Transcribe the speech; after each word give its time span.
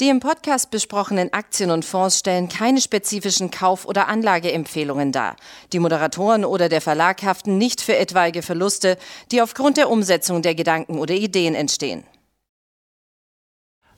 Die 0.00 0.08
im 0.08 0.18
Podcast 0.18 0.70
besprochenen 0.70 1.30
Aktien 1.34 1.70
und 1.70 1.84
Fonds 1.84 2.20
stellen 2.20 2.48
keine 2.48 2.80
spezifischen 2.80 3.50
Kauf- 3.50 3.84
oder 3.84 4.08
Anlageempfehlungen 4.08 5.12
dar. 5.12 5.36
Die 5.74 5.78
Moderatoren 5.78 6.46
oder 6.46 6.70
der 6.70 6.80
Verlag 6.80 7.22
haften 7.22 7.58
nicht 7.58 7.82
für 7.82 7.94
etwaige 7.94 8.40
Verluste, 8.40 8.96
die 9.30 9.42
aufgrund 9.42 9.76
der 9.76 9.90
Umsetzung 9.90 10.40
der 10.40 10.54
Gedanken 10.54 10.98
oder 10.98 11.12
Ideen 11.12 11.54
entstehen. 11.54 12.04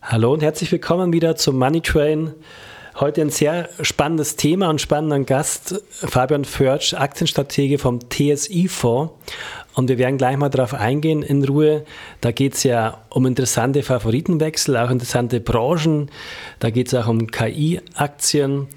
Hallo 0.01 0.33
und 0.33 0.43
herzlich 0.43 0.73
willkommen 0.73 1.13
wieder 1.13 1.37
zum 1.37 1.57
Money 1.57 1.81
Train. 1.81 2.35
Heute 3.01 3.23
ein 3.23 3.31
sehr 3.31 3.71
spannendes 3.81 4.37
Thema 4.37 4.69
und 4.69 4.81
spannenden 4.81 5.25
Gast, 5.25 5.83
Fabian 5.91 6.45
Förtsch, 6.45 6.93
Aktienstratege 6.93 7.79
vom 7.79 8.01
TSI-Fonds. 8.11 9.13
Und 9.75 9.89
wir 9.89 9.97
werden 9.97 10.19
gleich 10.19 10.37
mal 10.37 10.51
darauf 10.51 10.75
eingehen 10.75 11.23
in 11.23 11.43
Ruhe. 11.43 11.85
Da 12.21 12.33
geht 12.33 12.55
es 12.55 12.65
ja 12.65 12.99
um 13.09 13.25
interessante 13.25 13.83
Favoritenwechsel, 13.83 14.77
auch 14.77 14.91
interessante 14.91 15.41
Branchen. 15.41 16.11
Da 16.59 16.69
geht 16.69 16.89
es 16.89 16.95
auch 16.95 17.09
um 17.09 17.29
KI-Aktien. 17.29 18.69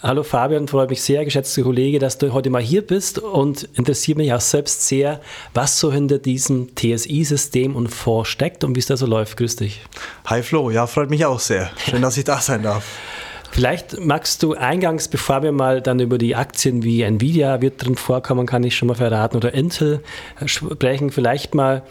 Hallo 0.00 0.22
Fabian, 0.22 0.68
freue 0.68 0.86
mich 0.86 1.02
sehr, 1.02 1.24
geschätzter 1.24 1.62
Kollege, 1.62 1.98
dass 1.98 2.18
du 2.18 2.32
heute 2.32 2.50
mal 2.50 2.62
hier 2.62 2.86
bist 2.86 3.18
und 3.18 3.64
interessiert 3.74 4.18
mich 4.18 4.32
auch 4.32 4.40
selbst 4.40 4.86
sehr, 4.86 5.20
was 5.54 5.80
so 5.80 5.92
hinter 5.92 6.18
diesem 6.18 6.76
TSI-System 6.76 7.74
und 7.74 7.88
Fonds 7.88 8.28
steckt 8.28 8.62
und 8.62 8.76
wie 8.76 8.78
es 8.78 8.86
da 8.86 8.96
so 8.96 9.06
läuft. 9.06 9.36
Grüß 9.38 9.56
dich. 9.56 9.80
Hi 10.26 10.42
Flo, 10.42 10.70
ja, 10.70 10.86
freut 10.86 11.10
mich 11.10 11.24
auch 11.24 11.40
sehr. 11.40 11.70
Schön, 11.78 12.02
dass 12.02 12.16
ich 12.16 12.24
da 12.24 12.40
sein 12.40 12.62
darf. 12.62 12.84
Vielleicht 13.56 13.98
magst 13.98 14.42
du 14.42 14.52
eingangs, 14.52 15.08
bevor 15.08 15.42
wir 15.42 15.50
mal 15.50 15.80
dann 15.80 15.98
über 15.98 16.18
die 16.18 16.36
Aktien 16.36 16.82
wie 16.82 17.00
Nvidia 17.00 17.62
wird 17.62 17.82
drin 17.82 17.96
vorkommen, 17.96 18.44
kann 18.44 18.62
ich 18.64 18.76
schon 18.76 18.86
mal 18.86 18.96
verraten, 18.96 19.34
oder 19.34 19.54
Intel 19.54 20.04
sprechen, 20.44 21.10
vielleicht 21.10 21.54
mal 21.54 21.82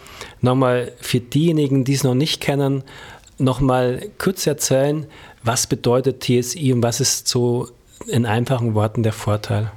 nochmal 0.41 0.91
für 1.01 1.19
diejenigen, 1.19 1.83
die 1.83 1.95
es 1.95 2.03
noch 2.03 2.13
nicht 2.13 2.39
kennen, 2.39 2.83
nochmal 3.39 4.09
kurz 4.19 4.45
erzählen, 4.45 5.07
was 5.41 5.65
bedeutet 5.65 6.21
TSI 6.21 6.71
und 6.71 6.83
was 6.83 6.99
ist 6.99 7.27
so 7.27 7.67
in 8.05 8.27
einfachen 8.27 8.75
Worten 8.75 9.01
der 9.01 9.13
Vorteil? 9.13 9.71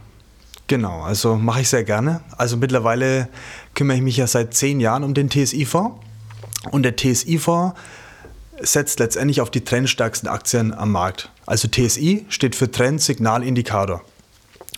Genau, 0.66 1.00
also 1.00 1.36
mache 1.36 1.62
ich 1.62 1.70
sehr 1.70 1.84
gerne. 1.84 2.20
Also 2.36 2.58
mittlerweile 2.58 3.30
kümmere 3.74 3.96
ich 3.96 4.02
mich 4.02 4.18
ja 4.18 4.26
seit 4.26 4.52
zehn 4.52 4.78
Jahren 4.80 5.04
um 5.04 5.14
den 5.14 5.30
TSI-Fonds. 5.30 5.94
Und 6.70 6.82
der 6.82 6.96
TSI-Fonds 6.96 7.74
setzt 8.60 8.98
letztendlich 8.98 9.40
auf 9.40 9.50
die 9.50 9.64
trendstärksten 9.64 10.28
Aktien 10.28 10.72
am 10.72 10.92
Markt. 10.92 11.30
Also 11.46 11.68
TSI 11.68 12.26
steht 12.28 12.54
für 12.54 12.70
Trend 12.70 13.00
Signal 13.00 13.42
Indikator. 13.42 14.02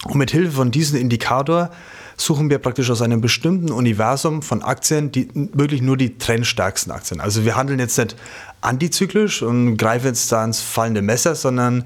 Und 0.05 0.17
mit 0.17 0.31
Hilfe 0.31 0.53
von 0.53 0.71
diesem 0.71 0.99
Indikator 0.99 1.71
suchen 2.17 2.51
wir 2.51 2.59
praktisch 2.59 2.91
aus 2.91 3.03
einem 3.03 3.21
bestimmten 3.21 3.71
Universum 3.71 4.43
von 4.43 4.63
Aktien, 4.63 5.11
die 5.13 5.29
wirklich 5.35 5.83
nur 5.83 5.97
die 5.97 6.19
trendstärksten 6.19 6.93
Aktien. 6.93 7.21
Also 7.21 7.45
wir 7.45 7.57
handeln 7.57 7.79
jetzt 7.79 7.99
nicht 7.99 8.17
antizyklisch 8.61 9.43
und 9.43 9.77
greifen 9.77 10.07
jetzt 10.07 10.31
da 10.31 10.45
ins 10.45 10.61
fallende 10.61 11.03
Messer, 11.03 11.35
sondern 11.35 11.85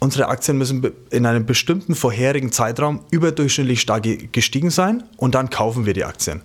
unsere 0.00 0.28
Aktien 0.28 0.58
müssen 0.58 0.86
in 1.10 1.26
einem 1.26 1.46
bestimmten 1.46 1.94
vorherigen 1.94 2.52
Zeitraum 2.52 3.00
überdurchschnittlich 3.10 3.80
stark 3.80 4.04
gestiegen 4.32 4.70
sein 4.70 5.04
und 5.16 5.34
dann 5.34 5.50
kaufen 5.50 5.86
wir 5.86 5.94
die 5.94 6.04
Aktien. 6.04 6.42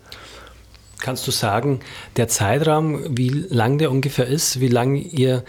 Kannst 0.99 1.25
du 1.27 1.31
sagen, 1.31 1.79
der 2.17 2.27
Zeitraum, 2.27 3.17
wie 3.17 3.29
lang 3.29 3.77
der 3.77 3.89
ungefähr 3.89 4.27
ist, 4.27 4.59
wie 4.59 4.67
lange 4.67 4.99
ihr 4.99 5.43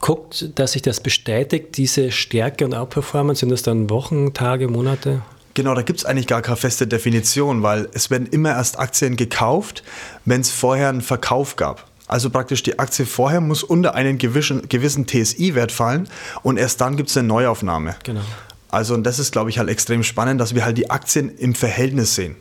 guckt, 0.00 0.50
dass 0.58 0.72
sich 0.72 0.82
das 0.82 1.00
bestätigt, 1.00 1.76
diese 1.76 2.12
Stärke 2.12 2.64
und 2.64 2.74
Outperformance? 2.74 3.40
Sind 3.40 3.50
das 3.50 3.62
dann 3.62 3.90
Wochen, 3.90 4.34
Tage, 4.34 4.68
Monate? 4.68 5.22
Genau, 5.54 5.74
da 5.74 5.82
gibt 5.82 5.98
es 5.98 6.04
eigentlich 6.04 6.28
gar 6.28 6.42
keine 6.42 6.56
feste 6.56 6.86
Definition, 6.86 7.64
weil 7.64 7.88
es 7.92 8.10
werden 8.10 8.28
immer 8.30 8.50
erst 8.50 8.78
Aktien 8.78 9.16
gekauft, 9.16 9.82
wenn 10.24 10.40
es 10.40 10.50
vorher 10.50 10.88
einen 10.88 11.00
Verkauf 11.00 11.56
gab. 11.56 11.88
Also 12.06 12.30
praktisch 12.30 12.62
die 12.62 12.78
Aktie 12.78 13.04
vorher 13.04 13.40
muss 13.40 13.64
unter 13.64 13.94
einen 13.94 14.18
gewissen, 14.18 14.68
gewissen 14.68 15.06
TSI-Wert 15.06 15.72
fallen 15.72 16.08
und 16.42 16.56
erst 16.56 16.80
dann 16.80 16.96
gibt 16.96 17.10
es 17.10 17.16
eine 17.16 17.26
Neuaufnahme. 17.28 17.96
Genau. 18.04 18.22
Also 18.70 18.94
und 18.94 19.04
das 19.04 19.18
ist, 19.18 19.32
glaube 19.32 19.50
ich, 19.50 19.58
halt 19.58 19.68
extrem 19.68 20.02
spannend, 20.02 20.40
dass 20.40 20.54
wir 20.54 20.64
halt 20.64 20.78
die 20.78 20.90
Aktien 20.90 21.36
im 21.36 21.54
Verhältnis 21.54 22.14
sehen. 22.14 22.36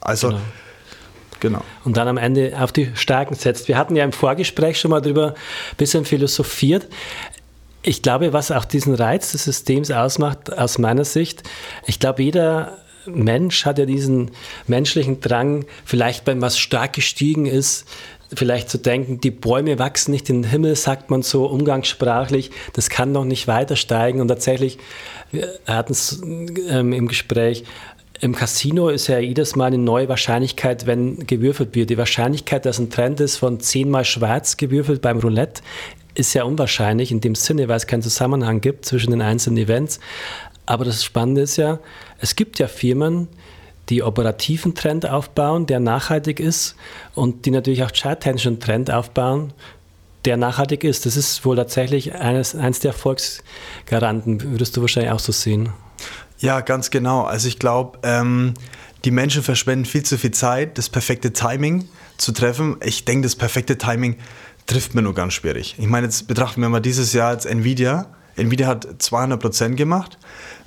Also 0.00 0.28
genau. 0.28 0.40
Genau. 1.40 1.62
Und 1.84 1.96
dann 1.96 2.08
am 2.08 2.16
Ende 2.16 2.52
auf 2.58 2.72
die 2.72 2.90
Stärken 2.94 3.34
setzt. 3.34 3.68
Wir 3.68 3.76
hatten 3.76 3.96
ja 3.96 4.04
im 4.04 4.12
Vorgespräch 4.12 4.78
schon 4.78 4.90
mal 4.90 5.00
darüber 5.00 5.28
ein 5.28 5.76
bisschen 5.76 6.04
philosophiert. 6.04 6.86
Ich 7.82 8.02
glaube, 8.02 8.32
was 8.32 8.52
auch 8.52 8.66
diesen 8.66 8.94
Reiz 8.94 9.32
des 9.32 9.44
Systems 9.44 9.90
ausmacht, 9.90 10.56
aus 10.56 10.78
meiner 10.78 11.06
Sicht, 11.06 11.42
ich 11.86 11.98
glaube, 11.98 12.22
jeder 12.22 12.78
Mensch 13.06 13.64
hat 13.64 13.78
ja 13.78 13.86
diesen 13.86 14.32
menschlichen 14.66 15.20
Drang, 15.20 15.64
vielleicht 15.84 16.26
wenn 16.26 16.42
was 16.42 16.58
stark 16.58 16.92
gestiegen 16.92 17.46
ist, 17.46 17.86
vielleicht 18.32 18.70
zu 18.70 18.78
denken, 18.78 19.20
die 19.20 19.30
Bäume 19.30 19.78
wachsen 19.78 20.12
nicht 20.12 20.30
in 20.30 20.42
den 20.42 20.50
Himmel, 20.50 20.76
sagt 20.76 21.10
man 21.10 21.22
so 21.22 21.46
umgangssprachlich, 21.46 22.50
das 22.74 22.88
kann 22.88 23.12
doch 23.12 23.24
nicht 23.24 23.48
weiter 23.48 23.76
steigen. 23.76 24.20
Und 24.20 24.28
tatsächlich, 24.28 24.78
wir 25.32 25.48
hatten 25.66 25.92
es 25.92 26.20
ähm, 26.22 26.92
im 26.92 27.08
Gespräch, 27.08 27.64
im 28.20 28.34
Casino 28.34 28.90
ist 28.90 29.06
ja 29.06 29.18
jedes 29.18 29.56
Mal 29.56 29.66
eine 29.66 29.78
neue 29.78 30.08
Wahrscheinlichkeit, 30.08 30.86
wenn 30.86 31.26
gewürfelt 31.26 31.74
wird. 31.74 31.88
Die 31.88 31.96
Wahrscheinlichkeit, 31.96 32.66
dass 32.66 32.78
ein 32.78 32.90
Trend 32.90 33.18
ist 33.20 33.36
von 33.36 33.60
zehnmal 33.60 34.04
schwarz 34.04 34.58
gewürfelt 34.58 35.00
beim 35.00 35.18
Roulette, 35.18 35.62
ist 36.14 36.34
ja 36.34 36.44
unwahrscheinlich 36.44 37.12
in 37.12 37.22
dem 37.22 37.34
Sinne, 37.34 37.68
weil 37.68 37.78
es 37.78 37.86
keinen 37.86 38.02
Zusammenhang 38.02 38.60
gibt 38.60 38.84
zwischen 38.84 39.12
den 39.12 39.22
einzelnen 39.22 39.56
Events. 39.56 40.00
Aber 40.66 40.84
das 40.84 41.02
Spannende 41.02 41.40
ist 41.40 41.56
ja, 41.56 41.78
es 42.18 42.36
gibt 42.36 42.58
ja 42.58 42.68
Firmen, 42.68 43.28
die 43.88 44.02
operativen 44.02 44.74
Trend 44.74 45.08
aufbauen, 45.08 45.66
der 45.66 45.80
nachhaltig 45.80 46.40
ist 46.40 46.76
und 47.14 47.46
die 47.46 47.50
natürlich 47.50 47.82
auch 47.82 47.90
charttechnischen 47.92 48.60
Trend 48.60 48.90
aufbauen, 48.90 49.54
der 50.26 50.36
nachhaltig 50.36 50.84
ist. 50.84 51.06
Das 51.06 51.16
ist 51.16 51.44
wohl 51.46 51.56
tatsächlich 51.56 52.14
eines, 52.14 52.54
eines 52.54 52.80
der 52.80 52.90
Erfolgsgaranten, 52.90 54.42
würdest 54.42 54.76
du 54.76 54.82
wahrscheinlich 54.82 55.10
auch 55.10 55.18
so 55.18 55.32
sehen. 55.32 55.70
Ja, 56.38 56.60
ganz 56.60 56.90
genau. 56.90 57.22
Also 57.22 57.48
ich 57.48 57.58
glaube, 57.58 57.98
ähm, 58.02 58.54
die 59.04 59.10
Menschen 59.10 59.42
verschwenden 59.42 59.84
viel 59.84 60.02
zu 60.02 60.18
viel 60.18 60.30
Zeit, 60.30 60.78
das 60.78 60.88
perfekte 60.88 61.32
Timing 61.32 61.88
zu 62.16 62.32
treffen. 62.32 62.76
Ich 62.84 63.04
denke, 63.04 63.22
das 63.22 63.36
perfekte 63.36 63.78
Timing 63.78 64.16
trifft 64.66 64.94
mir 64.94 65.02
nur 65.02 65.14
ganz 65.14 65.34
schwierig. 65.34 65.76
Ich 65.78 65.86
meine, 65.86 66.06
jetzt 66.06 66.28
betrachten 66.28 66.60
wir 66.60 66.68
mal 66.68 66.80
dieses 66.80 67.12
Jahr 67.12 67.28
als 67.28 67.44
Nvidia. 67.46 68.06
Nvidia 68.36 68.66
hat 68.66 68.86
200 68.98 69.40
Prozent 69.40 69.76
gemacht. 69.76 70.18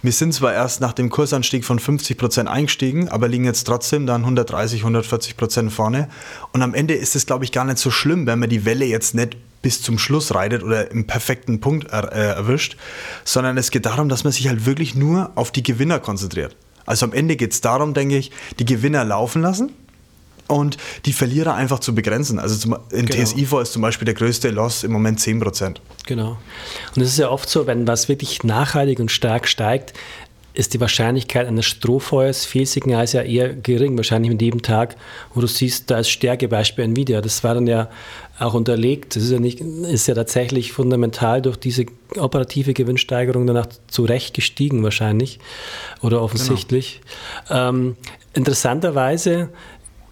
Wir 0.01 0.11
sind 0.11 0.33
zwar 0.33 0.53
erst 0.53 0.81
nach 0.81 0.93
dem 0.93 1.09
Kursanstieg 1.09 1.63
von 1.63 1.79
50 1.79 2.17
Prozent 2.17 2.49
eingestiegen, 2.49 3.07
aber 3.09 3.27
liegen 3.27 3.45
jetzt 3.45 3.63
trotzdem 3.63 4.05
dann 4.05 4.21
130, 4.21 4.81
140 4.81 5.37
Prozent 5.37 5.71
vorne. 5.71 6.09
Und 6.51 6.61
am 6.61 6.73
Ende 6.73 6.93
ist 6.93 7.15
es, 7.15 7.25
glaube 7.25 7.45
ich, 7.45 7.51
gar 7.51 7.63
nicht 7.65 7.77
so 7.77 7.89
schlimm, 7.89 8.27
wenn 8.27 8.39
man 8.39 8.49
die 8.49 8.65
Welle 8.65 8.85
jetzt 8.85 9.15
nicht 9.15 9.37
bis 9.63 9.81
zum 9.81 9.97
Schluss 9.97 10.35
reitet 10.35 10.61
oder 10.61 10.91
im 10.91 11.07
perfekten 11.07 11.59
Punkt 11.59 11.89
er, 11.91 12.13
äh, 12.13 12.35
erwischt, 12.35 12.77
sondern 13.23 13.57
es 13.57 13.71
geht 13.71 13.87
darum, 13.87 14.09
dass 14.09 14.23
man 14.23 14.31
sich 14.31 14.47
halt 14.47 14.67
wirklich 14.67 14.93
nur 14.93 15.31
auf 15.33 15.49
die 15.49 15.63
Gewinner 15.63 15.99
konzentriert. 15.99 16.55
Also 16.85 17.07
am 17.07 17.13
Ende 17.13 17.35
geht 17.35 17.53
es 17.53 17.61
darum, 17.61 17.95
denke 17.95 18.17
ich, 18.17 18.29
die 18.59 18.65
Gewinner 18.65 19.03
laufen 19.05 19.41
lassen 19.41 19.71
und 20.47 20.77
die 21.05 21.13
Verlierer 21.13 21.55
einfach 21.55 21.79
zu 21.79 21.95
begrenzen. 21.95 22.39
Also 22.39 22.75
in 22.91 23.05
genau. 23.05 23.23
TSIV 23.23 23.53
ist 23.53 23.73
zum 23.73 23.81
Beispiel 23.81 24.05
der 24.05 24.15
größte 24.15 24.49
Loss 24.49 24.83
im 24.83 24.91
Moment 24.91 25.19
10%. 25.19 25.77
Genau. 26.05 26.37
Und 26.95 27.01
es 27.01 27.09
ist 27.09 27.19
ja 27.19 27.29
oft 27.29 27.49
so, 27.49 27.65
wenn 27.65 27.87
was 27.87 28.09
wirklich 28.09 28.43
nachhaltig 28.43 28.99
und 28.99 29.11
stark 29.11 29.47
steigt, 29.47 29.93
ist 30.53 30.73
die 30.73 30.79
Wahrscheinlichkeit 30.79 31.47
eines 31.47 31.65
Strohfeuers, 31.65 32.45
Fehlsignals 32.45 33.13
ja 33.13 33.21
eher 33.21 33.53
gering, 33.53 33.97
wahrscheinlich 33.97 34.31
mit 34.31 34.41
jedem 34.41 34.61
Tag, 34.61 34.95
wo 35.33 35.41
du 35.41 35.47
siehst, 35.47 35.89
da 35.89 35.99
ist 35.99 36.09
Stärkebeispiel 36.09 36.83
Nvidia. 36.83 37.21
Das 37.21 37.43
war 37.43 37.55
dann 37.55 37.65
ja 37.65 37.89
auch 38.39 38.53
unterlegt. 38.53 39.15
Das 39.15 39.23
ist 39.23 39.31
ja, 39.31 39.39
nicht, 39.39 39.61
ist 39.61 40.07
ja 40.07 40.13
tatsächlich 40.13 40.71
fundamental 40.71 41.41
durch 41.41 41.57
diese 41.57 41.85
operative 42.17 42.73
Gewinnsteigerung 42.73 43.47
danach 43.47 43.67
zu 43.87 44.05
Recht 44.05 44.35
gestiegen, 44.35 44.83
wahrscheinlich 44.83 45.39
oder 46.01 46.21
offensichtlich. 46.21 47.01
Genau. 47.47 47.69
Ähm, 47.69 47.95
interessanterweise 48.33 49.49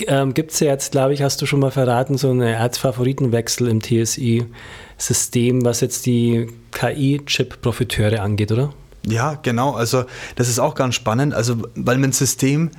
ähm, 0.08 0.34
gibt 0.34 0.52
es 0.52 0.60
ja 0.60 0.68
jetzt, 0.68 0.92
glaube 0.92 1.14
ich, 1.14 1.22
hast 1.22 1.42
du 1.42 1.46
schon 1.46 1.60
mal 1.60 1.72
verraten, 1.72 2.18
so 2.18 2.32
eine 2.32 2.58
Art 2.58 2.78
Favoritenwechsel 2.78 3.68
im 3.68 3.82
TSI-System, 3.82 5.64
was 5.64 5.82
jetzt 5.82 6.08
die 6.08 6.48
KI-Chip-Profiteure 6.72 8.22
angeht, 8.22 8.52
oder? 8.52 8.74
Ja, 9.06 9.36
genau. 9.42 9.74
Also 9.74 10.06
das 10.36 10.48
ist 10.48 10.60
auch 10.60 10.76
ganz 10.76 10.96
spannend. 10.96 11.34
Also 11.34 11.58
weil 11.76 11.98
man 11.98 12.12
ein 12.12 12.14
System, 12.14 12.72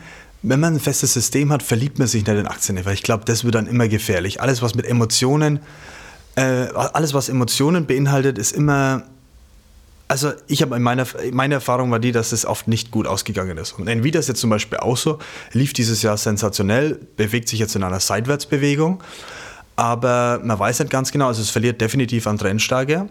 wenn 0.42 0.60
man 0.60 0.74
ein 0.74 0.80
festes 0.80 1.12
System 1.12 1.52
hat, 1.52 1.62
verliebt 1.62 1.98
man 1.98 2.08
sich 2.08 2.26
nicht 2.26 2.36
in 2.36 2.46
Aktien, 2.46 2.84
weil 2.84 2.94
ich 2.94 3.02
glaube, 3.02 3.24
das 3.24 3.44
wird 3.44 3.54
dann 3.54 3.66
immer 3.66 3.88
gefährlich. 3.88 4.40
Alles, 4.40 4.62
was 4.62 4.74
mit 4.74 4.86
Emotionen, 4.86 5.60
äh, 6.36 6.42
alles, 6.42 7.14
was 7.14 7.28
Emotionen 7.28 7.86
beinhaltet, 7.86 8.38
ist 8.38 8.52
immer 8.52 9.04
also 10.12 10.30
ich 10.46 10.60
habe 10.60 10.78
meine, 10.78 11.06
meine 11.32 11.54
Erfahrung 11.54 11.90
war 11.90 11.98
die, 11.98 12.12
dass 12.12 12.32
es 12.32 12.44
oft 12.44 12.68
nicht 12.68 12.90
gut 12.90 13.06
ausgegangen 13.06 13.56
ist. 13.56 13.72
Und 13.72 13.88
Nvidia 13.88 14.20
ist 14.20 14.28
jetzt 14.28 14.40
zum 14.40 14.50
Beispiel 14.50 14.76
auch 14.78 14.98
so, 14.98 15.18
lief 15.52 15.72
dieses 15.72 16.02
Jahr 16.02 16.18
sensationell, 16.18 17.00
bewegt 17.16 17.48
sich 17.48 17.58
jetzt 17.58 17.74
in 17.76 17.82
einer 17.82 17.98
Seitwärtsbewegung, 17.98 19.02
aber 19.74 20.38
man 20.44 20.58
weiß 20.58 20.80
nicht 20.80 20.90
ganz 20.90 21.12
genau, 21.12 21.28
also 21.28 21.40
es 21.40 21.48
verliert 21.48 21.80
definitiv 21.80 22.26
an 22.26 22.36
Trendstärke. 22.36 23.08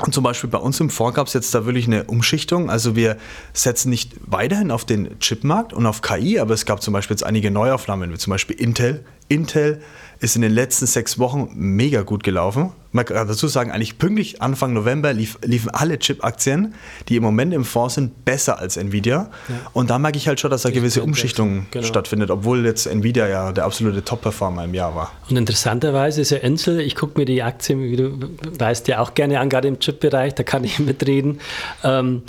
Und 0.00 0.14
zum 0.14 0.24
Beispiel 0.24 0.50
bei 0.50 0.58
uns 0.58 0.80
im 0.80 0.90
Fonds 0.90 1.14
gab 1.14 1.26
es 1.26 1.32
jetzt 1.32 1.54
da 1.54 1.66
wirklich 1.66 1.86
eine 1.86 2.04
Umschichtung. 2.04 2.70
Also 2.70 2.96
wir 2.96 3.18
setzen 3.52 3.90
nicht 3.90 4.14
weiterhin 4.26 4.70
auf 4.70 4.84
den 4.84 5.18
Chipmarkt 5.20 5.72
und 5.72 5.86
auf 5.86 6.02
KI, 6.02 6.38
aber 6.38 6.54
es 6.54 6.64
gab 6.64 6.82
zum 6.82 6.92
Beispiel 6.92 7.14
jetzt 7.14 7.24
einige 7.24 7.50
Neuaufnahmen, 7.50 8.12
wie 8.12 8.18
zum 8.18 8.30
Beispiel 8.30 8.56
Intel. 8.56 9.04
Intel 9.28 9.82
ist 10.22 10.36
in 10.36 10.42
den 10.42 10.52
letzten 10.52 10.86
sechs 10.86 11.18
Wochen 11.18 11.50
mega 11.54 12.02
gut 12.02 12.22
gelaufen. 12.22 12.70
Man 12.92 13.04
kann 13.04 13.26
dazu 13.26 13.48
sagen, 13.48 13.72
eigentlich 13.72 13.98
pünktlich 13.98 14.40
Anfang 14.40 14.72
November 14.72 15.12
lief, 15.12 15.36
liefen 15.42 15.70
alle 15.70 15.98
Chip-Aktien, 15.98 16.74
die 17.08 17.16
im 17.16 17.24
Moment 17.24 17.52
im 17.52 17.64
Fonds 17.64 17.96
sind, 17.96 18.24
besser 18.24 18.60
als 18.60 18.76
Nvidia. 18.76 19.30
Ja. 19.48 19.54
Und 19.72 19.90
da 19.90 19.98
merke 19.98 20.18
ich 20.18 20.28
halt 20.28 20.38
schon, 20.38 20.50
dass 20.50 20.62
da 20.62 20.70
gewisse 20.70 21.02
Umschichtung 21.02 21.66
genau. 21.72 21.84
stattfindet, 21.84 22.30
obwohl 22.30 22.64
jetzt 22.64 22.86
Nvidia 22.86 23.26
ja 23.26 23.50
der 23.50 23.64
absolute 23.64 24.04
Top-Performer 24.04 24.64
im 24.64 24.74
Jahr 24.74 24.94
war. 24.94 25.10
Und 25.28 25.36
interessanterweise 25.36 26.20
ist 26.20 26.30
ja 26.30 26.38
Intel, 26.38 26.78
ich 26.80 26.94
gucke 26.94 27.18
mir 27.18 27.24
die 27.24 27.42
Aktien, 27.42 27.82
wie 27.82 27.96
du 27.96 28.30
weißt, 28.58 28.86
ja 28.86 29.00
auch 29.00 29.14
gerne 29.14 29.40
an, 29.40 29.48
gerade 29.48 29.66
im 29.66 29.80
Chip-Bereich, 29.80 30.34
da 30.34 30.44
kann 30.44 30.62
ich 30.62 30.78
mitreden. 30.78 31.40
Ähm, 31.82 32.22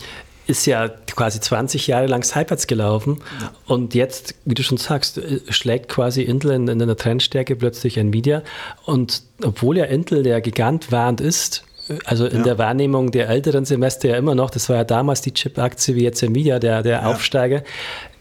ist 0.47 0.65
ja 0.65 0.89
quasi 0.89 1.39
20 1.39 1.87
Jahre 1.87 2.07
lang 2.07 2.23
seitwärts 2.23 2.67
gelaufen 2.67 3.21
ja. 3.39 3.51
und 3.65 3.95
jetzt, 3.95 4.35
wie 4.45 4.53
du 4.53 4.63
schon 4.63 4.77
sagst, 4.77 5.17
äh, 5.17 5.39
schlägt 5.49 5.89
quasi 5.89 6.21
Intel 6.23 6.51
in, 6.51 6.67
in 6.67 6.81
einer 6.81 6.95
Trendstärke 6.95 7.55
plötzlich 7.55 7.97
Nvidia 7.97 8.43
und 8.85 9.23
obwohl 9.43 9.77
ja 9.77 9.85
Intel 9.85 10.23
der 10.23 10.41
Gigant 10.41 10.91
warnt 10.91 11.21
ist, 11.21 11.63
äh, 11.87 11.97
also 12.05 12.25
in 12.25 12.39
ja. 12.39 12.43
der 12.43 12.57
Wahrnehmung 12.57 13.11
der 13.11 13.29
älteren 13.29 13.65
Semester 13.65 14.09
ja 14.09 14.17
immer 14.17 14.35
noch, 14.35 14.49
das 14.49 14.69
war 14.69 14.77
ja 14.77 14.83
damals 14.83 15.21
die 15.21 15.33
Chip-Aktie 15.33 15.95
wie 15.95 16.03
jetzt 16.03 16.21
Nvidia, 16.21 16.59
der, 16.59 16.83
der 16.83 17.01
ja. 17.01 17.05
Aufsteiger, 17.05 17.63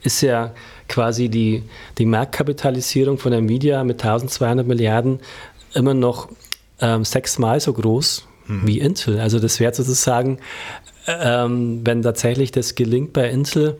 ist 0.03 0.21
ja 0.21 0.53
quasi 0.89 1.29
die, 1.29 1.63
die 1.99 2.07
Marktkapitalisierung 2.07 3.19
von 3.19 3.33
Nvidia 3.33 3.83
mit 3.85 4.03
1200 4.05 4.67
Milliarden 4.67 5.21
immer 5.75 5.95
noch 5.95 6.29
ähm, 6.81 7.05
sechsmal 7.05 7.61
so 7.61 7.73
groß 7.73 8.27
mhm. 8.47 8.67
wie 8.67 8.79
Intel. 8.79 9.21
Also 9.21 9.39
das 9.39 9.61
wäre 9.61 9.73
sozusagen 9.73 10.39
ähm, 11.07 11.81
wenn 11.85 12.03
tatsächlich 12.03 12.53
das 12.53 12.75
gelingt 12.75 13.13
bei 13.13 13.29
Intel, 13.31 13.79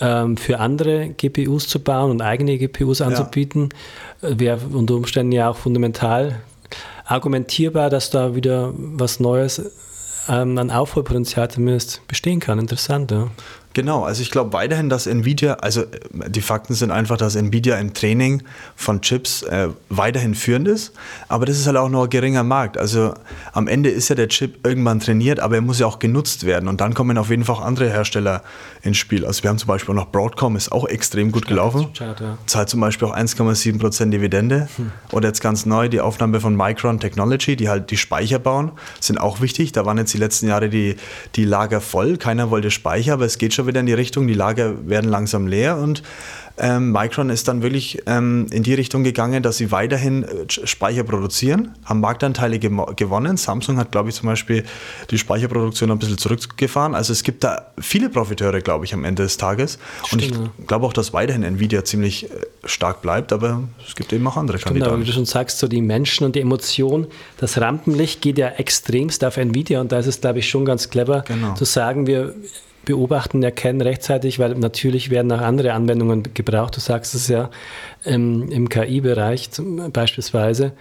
ähm, 0.00 0.36
für 0.36 0.58
andere 0.58 1.10
GPUs 1.10 1.68
zu 1.68 1.78
bauen 1.78 2.10
und 2.10 2.22
eigene 2.22 2.58
GPUs 2.58 3.00
anzubieten, 3.00 3.68
ja. 4.22 4.38
wäre 4.40 4.60
unter 4.72 4.94
Umständen 4.94 5.32
ja 5.32 5.50
auch 5.50 5.56
fundamental 5.56 6.40
argumentierbar, 7.04 7.90
dass 7.90 8.10
da 8.10 8.34
wieder 8.34 8.72
was 8.76 9.20
Neues 9.20 9.70
ähm, 10.28 10.56
an 10.58 10.70
Aufholpotenzial 10.70 11.50
zumindest 11.50 12.06
bestehen 12.08 12.40
kann. 12.40 12.58
Interessant, 12.58 13.10
ja. 13.10 13.28
Genau, 13.72 14.02
also 14.02 14.20
ich 14.20 14.32
glaube 14.32 14.52
weiterhin, 14.52 14.88
dass 14.88 15.06
Nvidia, 15.06 15.54
also 15.54 15.84
die 16.12 16.40
Fakten 16.40 16.74
sind 16.74 16.90
einfach, 16.90 17.16
dass 17.16 17.36
Nvidia 17.36 17.76
im 17.76 17.94
Training 17.94 18.42
von 18.74 19.00
Chips 19.00 19.42
äh, 19.44 19.68
weiterhin 19.88 20.34
führend 20.34 20.66
ist, 20.66 20.92
aber 21.28 21.46
das 21.46 21.56
ist 21.56 21.68
halt 21.68 21.76
auch 21.76 21.88
noch 21.88 22.04
ein 22.04 22.10
geringer 22.10 22.42
Markt. 22.42 22.76
Also 22.78 23.14
am 23.52 23.68
Ende 23.68 23.88
ist 23.88 24.08
ja 24.08 24.16
der 24.16 24.28
Chip 24.28 24.66
irgendwann 24.66 24.98
trainiert, 24.98 25.38
aber 25.38 25.54
er 25.54 25.60
muss 25.60 25.78
ja 25.78 25.86
auch 25.86 26.00
genutzt 26.00 26.46
werden 26.46 26.68
und 26.68 26.80
dann 26.80 26.94
kommen 26.94 27.16
auf 27.16 27.30
jeden 27.30 27.44
Fall 27.44 27.56
auch 27.56 27.60
andere 27.64 27.88
Hersteller 27.88 28.42
ins 28.82 28.96
Spiel. 28.96 29.24
Also 29.24 29.44
wir 29.44 29.50
haben 29.50 29.58
zum 29.58 29.68
Beispiel 29.68 29.94
noch 29.94 30.08
Broadcom, 30.08 30.56
ist 30.56 30.72
auch 30.72 30.86
extrem 30.86 31.30
gut 31.30 31.46
gelaufen, 31.46 31.92
Chart, 31.96 32.20
ja. 32.20 32.38
zahlt 32.46 32.68
zum 32.68 32.80
Beispiel 32.80 33.06
auch 33.06 33.16
1,7% 33.16 34.10
Dividende 34.10 34.68
hm. 34.76 34.90
oder 35.12 35.28
jetzt 35.28 35.42
ganz 35.42 35.64
neu 35.64 35.88
die 35.88 36.00
Aufnahme 36.00 36.40
von 36.40 36.56
Micron 36.56 36.98
Technology, 36.98 37.54
die 37.54 37.68
halt 37.68 37.92
die 37.92 37.96
Speicher 37.96 38.40
bauen, 38.40 38.72
sind 38.98 39.18
auch 39.18 39.40
wichtig. 39.40 39.70
Da 39.70 39.86
waren 39.86 39.98
jetzt 39.98 40.12
die 40.12 40.18
letzten 40.18 40.48
Jahre 40.48 40.68
die, 40.68 40.96
die 41.36 41.44
Lager 41.44 41.80
voll, 41.80 42.16
keiner 42.16 42.50
wollte 42.50 42.72
Speicher, 42.72 43.12
aber 43.12 43.26
es 43.26 43.38
geht 43.38 43.54
schon 43.54 43.59
schon 43.60 43.66
wieder 43.66 43.80
in 43.80 43.86
die 43.86 43.94
Richtung, 43.94 44.26
die 44.26 44.34
Lager 44.34 44.88
werden 44.88 45.10
langsam 45.10 45.46
leer 45.46 45.76
und 45.76 46.02
ähm, 46.62 46.92
Micron 46.92 47.30
ist 47.30 47.48
dann 47.48 47.62
wirklich 47.62 48.02
ähm, 48.06 48.46
in 48.50 48.62
die 48.62 48.74
Richtung 48.74 49.02
gegangen, 49.02 49.42
dass 49.42 49.56
sie 49.56 49.72
weiterhin 49.72 50.24
äh, 50.24 50.28
Speicher 50.48 51.04
produzieren, 51.04 51.74
haben 51.84 52.00
Marktanteile 52.00 52.58
gewonnen. 52.58 53.38
Samsung 53.38 53.78
hat, 53.78 53.92
glaube 53.92 54.10
ich, 54.10 54.16
zum 54.16 54.26
Beispiel 54.26 54.64
die 55.10 55.16
Speicherproduktion 55.16 55.90
ein 55.90 55.98
bisschen 55.98 56.18
zurückgefahren. 56.18 56.94
Also 56.94 57.14
es 57.14 57.22
gibt 57.22 57.44
da 57.44 57.68
viele 57.78 58.10
Profiteure, 58.10 58.60
glaube 58.60 58.84
ich, 58.84 58.92
am 58.92 59.04
Ende 59.04 59.22
des 59.22 59.38
Tages. 59.38 59.78
Stimmt, 60.04 60.12
und 60.12 60.50
ich 60.58 60.66
glaube 60.66 60.86
auch, 60.86 60.92
dass 60.92 61.14
weiterhin 61.14 61.44
Nvidia 61.44 61.82
ziemlich 61.82 62.30
äh, 62.30 62.34
stark 62.66 63.00
bleibt, 63.00 63.32
aber 63.32 63.62
es 63.86 63.94
gibt 63.94 64.12
eben 64.12 64.26
auch 64.26 64.36
andere 64.36 64.58
Stimmt, 64.58 64.68
Kandidaten. 64.68 64.92
Aber 64.92 65.02
wie 65.02 65.06
du 65.06 65.12
schon 65.12 65.24
sagst, 65.24 65.58
so 65.58 65.66
die 65.66 65.80
Menschen 65.80 66.26
und 66.26 66.36
die 66.36 66.40
Emotionen, 66.40 67.06
das 67.38 67.58
Rampenlicht 67.58 68.20
geht 68.20 68.36
ja 68.36 68.48
extremst 68.48 69.24
auf 69.24 69.38
Nvidia 69.38 69.80
und 69.80 69.92
da 69.92 69.98
ist 69.98 70.06
es, 70.06 70.20
glaube 70.20 70.40
ich, 70.40 70.50
schon 70.50 70.66
ganz 70.66 70.90
clever 70.90 71.22
genau. 71.26 71.54
zu 71.54 71.64
sagen, 71.64 72.06
wir 72.06 72.34
beobachten, 72.84 73.42
erkennen 73.42 73.80
rechtzeitig, 73.80 74.38
weil 74.38 74.54
natürlich 74.54 75.10
werden 75.10 75.30
auch 75.32 75.40
andere 75.40 75.72
Anwendungen 75.72 76.22
gebraucht. 76.34 76.76
Du 76.76 76.80
sagst 76.80 77.14
es 77.14 77.28
ja 77.28 77.50
im, 78.04 78.50
im 78.50 78.68
KI-Bereich 78.68 79.50
beispielsweise. 79.92 80.72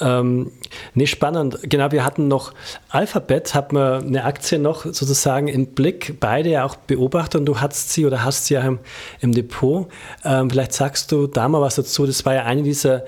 Ähm, 0.00 0.50
nee, 0.94 1.06
spannend. 1.06 1.58
Genau, 1.62 1.92
wir 1.92 2.04
hatten 2.04 2.26
noch 2.26 2.52
Alphabet, 2.88 3.54
hat 3.54 3.72
man 3.72 4.06
eine 4.06 4.24
Aktie 4.24 4.58
noch 4.58 4.84
sozusagen 4.84 5.48
im 5.48 5.66
Blick, 5.66 6.16
beide 6.18 6.50
ja 6.50 6.64
auch 6.64 6.76
beobachtet 6.76 7.40
und 7.40 7.46
du 7.46 7.60
hast 7.60 7.92
sie 7.92 8.06
oder 8.06 8.24
hast 8.24 8.46
sie 8.46 8.54
ja 8.54 8.62
im, 8.62 8.80
im 9.20 9.32
Depot. 9.32 9.88
Ähm, 10.24 10.50
vielleicht 10.50 10.72
sagst 10.72 11.12
du 11.12 11.26
da 11.26 11.48
mal 11.48 11.60
was 11.60 11.76
dazu. 11.76 12.06
Das 12.06 12.24
war 12.24 12.34
ja 12.34 12.44
eine 12.44 12.62
dieser 12.62 13.04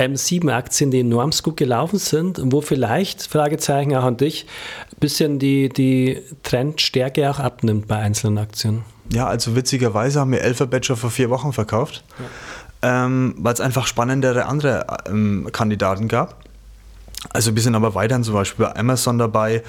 M7-Aktien, 0.00 0.90
die 0.90 1.00
enorm 1.00 1.30
gut 1.42 1.56
gelaufen 1.56 1.98
sind 1.98 2.38
und 2.38 2.52
wo 2.52 2.60
vielleicht, 2.60 3.22
Fragezeichen 3.22 3.94
auch 3.94 4.04
an 4.04 4.16
dich, 4.16 4.46
ein 4.92 4.98
bisschen 4.98 5.38
die, 5.38 5.68
die 5.68 6.22
Trendstärke 6.42 7.30
auch 7.30 7.38
abnimmt 7.38 7.86
bei 7.86 7.96
einzelnen 7.96 8.38
Aktien. 8.38 8.82
Ja, 9.12 9.26
also 9.26 9.54
witzigerweise 9.56 10.20
haben 10.20 10.32
wir 10.32 10.42
Alphabet 10.42 10.86
schon 10.86 10.96
vor 10.96 11.10
vier 11.10 11.30
Wochen 11.30 11.52
verkauft, 11.52 12.04
ja. 12.82 13.04
ähm, 13.04 13.34
weil 13.38 13.52
es 13.52 13.60
einfach 13.60 13.86
spannendere 13.86 14.46
andere 14.46 14.86
ähm, 15.06 15.48
Kandidaten 15.52 16.08
gab. 16.08 16.44
Also 17.32 17.54
wir 17.54 17.62
sind 17.62 17.74
aber 17.74 17.94
weiterhin 17.94 18.24
zum 18.24 18.34
Beispiel 18.34 18.66
bei 18.66 18.76
Amazon 18.76 19.18
dabei 19.18 19.62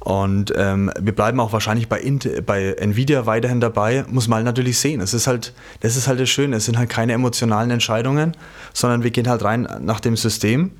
und 0.00 0.52
ähm, 0.56 0.90
wir 0.98 1.14
bleiben 1.14 1.40
auch 1.40 1.52
wahrscheinlich 1.52 1.88
bei, 1.88 2.00
Int 2.00 2.46
bei 2.46 2.72
Nvidia 2.72 3.26
weiterhin 3.26 3.60
dabei. 3.60 4.04
Muss 4.08 4.28
man 4.28 4.44
natürlich 4.44 4.78
sehen. 4.78 5.00
Es 5.00 5.12
ist 5.12 5.26
halt, 5.26 5.52
das 5.80 5.96
ist 5.96 6.08
halt 6.08 6.18
das 6.18 6.30
Schöne. 6.30 6.56
Es 6.56 6.64
sind 6.64 6.78
halt 6.78 6.88
keine 6.88 7.12
emotionalen 7.12 7.70
Entscheidungen, 7.70 8.34
sondern 8.72 9.02
wir 9.02 9.10
gehen 9.10 9.28
halt 9.28 9.44
rein 9.44 9.68
nach 9.82 10.00
dem 10.00 10.16
System. 10.16 10.72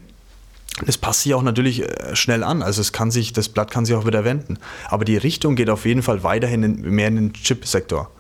Das 0.86 0.96
passt 0.96 1.22
sich 1.22 1.34
auch 1.34 1.42
natürlich 1.42 1.82
äh, 1.82 2.16
schnell 2.16 2.42
an. 2.42 2.62
Also 2.62 2.80
es 2.80 2.92
kann 2.92 3.10
sich, 3.10 3.34
das 3.34 3.50
Blatt 3.50 3.70
kann 3.70 3.84
sich 3.84 3.94
auch 3.94 4.06
wieder 4.06 4.24
wenden. 4.24 4.58
Aber 4.88 5.04
die 5.04 5.18
Richtung 5.18 5.54
geht 5.54 5.68
auf 5.68 5.84
jeden 5.84 6.02
Fall 6.02 6.22
weiterhin 6.22 6.62
in, 6.62 6.80
mehr 6.80 7.08
in 7.08 7.16
den 7.16 7.32
Chip-Sektor. 7.34 8.10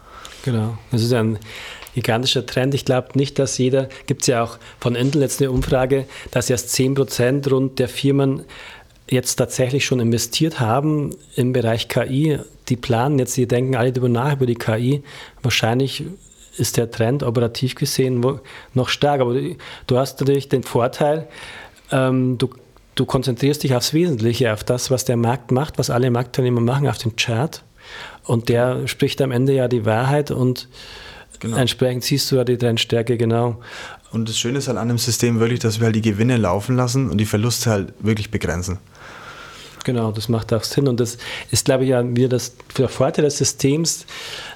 Genau. 0.44 0.76
Das 0.90 1.02
ist 1.02 1.14
ein 1.14 1.38
gigantischer 1.94 2.44
Trend. 2.44 2.74
Ich 2.74 2.84
glaube 2.84 3.08
nicht, 3.14 3.38
dass 3.38 3.56
jeder, 3.56 3.88
gibt 4.06 4.22
es 4.22 4.28
ja 4.28 4.42
auch 4.42 4.58
von 4.78 4.94
Intel 4.94 5.22
jetzt 5.22 5.40
eine 5.40 5.50
Umfrage, 5.50 6.06
dass 6.30 6.50
erst 6.50 6.74
10% 6.74 7.48
rund 7.48 7.78
der 7.78 7.88
Firmen 7.88 8.44
jetzt 9.10 9.36
tatsächlich 9.36 9.84
schon 9.84 10.00
investiert 10.00 10.60
haben 10.60 11.10
im 11.34 11.52
Bereich 11.52 11.88
KI, 11.88 12.38
die 12.68 12.76
planen 12.76 13.18
jetzt, 13.18 13.36
die 13.36 13.48
denken 13.48 13.76
alle 13.76 13.92
darüber 13.92 14.08
nach 14.08 14.34
über 14.34 14.46
die 14.46 14.54
KI. 14.54 15.02
Wahrscheinlich 15.42 16.04
ist 16.56 16.76
der 16.76 16.90
Trend 16.90 17.22
operativ 17.22 17.74
gesehen 17.74 18.24
noch 18.74 18.88
stark. 18.88 19.20
Aber 19.20 19.34
du 19.34 19.98
hast 19.98 20.20
natürlich 20.20 20.48
den 20.48 20.62
Vorteil, 20.62 21.28
ähm, 21.90 22.38
du, 22.38 22.50
du 22.94 23.04
konzentrierst 23.04 23.62
dich 23.62 23.74
aufs 23.74 23.92
Wesentliche, 23.92 24.52
auf 24.52 24.62
das, 24.62 24.90
was 24.90 25.04
der 25.04 25.16
Markt 25.16 25.50
macht, 25.50 25.78
was 25.78 25.90
alle 25.90 26.10
Marktteilnehmer 26.10 26.60
machen, 26.60 26.88
auf 26.88 26.98
den 26.98 27.16
Chart. 27.16 27.62
Und 28.24 28.48
der 28.48 28.86
spricht 28.86 29.20
am 29.22 29.32
Ende 29.32 29.54
ja 29.54 29.66
die 29.66 29.84
Wahrheit 29.84 30.30
und 30.30 30.68
genau. 31.40 31.56
entsprechend 31.56 32.04
siehst 32.04 32.30
du 32.30 32.36
ja 32.36 32.44
die 32.44 32.58
Trendstärke 32.58 33.16
genau. 33.16 33.60
Und 34.12 34.28
das 34.28 34.38
Schöne 34.38 34.58
ist 34.58 34.68
halt 34.68 34.78
an 34.78 34.88
dem 34.88 34.98
System 34.98 35.40
wirklich, 35.40 35.60
dass 35.60 35.80
wir 35.80 35.86
halt 35.86 35.96
die 35.96 36.02
Gewinne 36.02 36.36
laufen 36.36 36.76
lassen 36.76 37.10
und 37.10 37.18
die 37.18 37.26
Verluste 37.26 37.70
halt 37.70 37.94
wirklich 38.00 38.30
begrenzen. 38.30 38.78
Genau, 39.84 40.12
das 40.12 40.28
macht 40.28 40.52
auch 40.52 40.62
Sinn. 40.62 40.88
Und 40.88 41.00
das 41.00 41.18
ist, 41.50 41.64
glaube 41.64 41.84
ich, 41.84 41.90
ja 41.90 42.04
wieder 42.16 42.28
das, 42.28 42.52
der 42.76 42.88
Vorteil 42.88 43.24
des 43.24 43.38
Systems. 43.38 44.06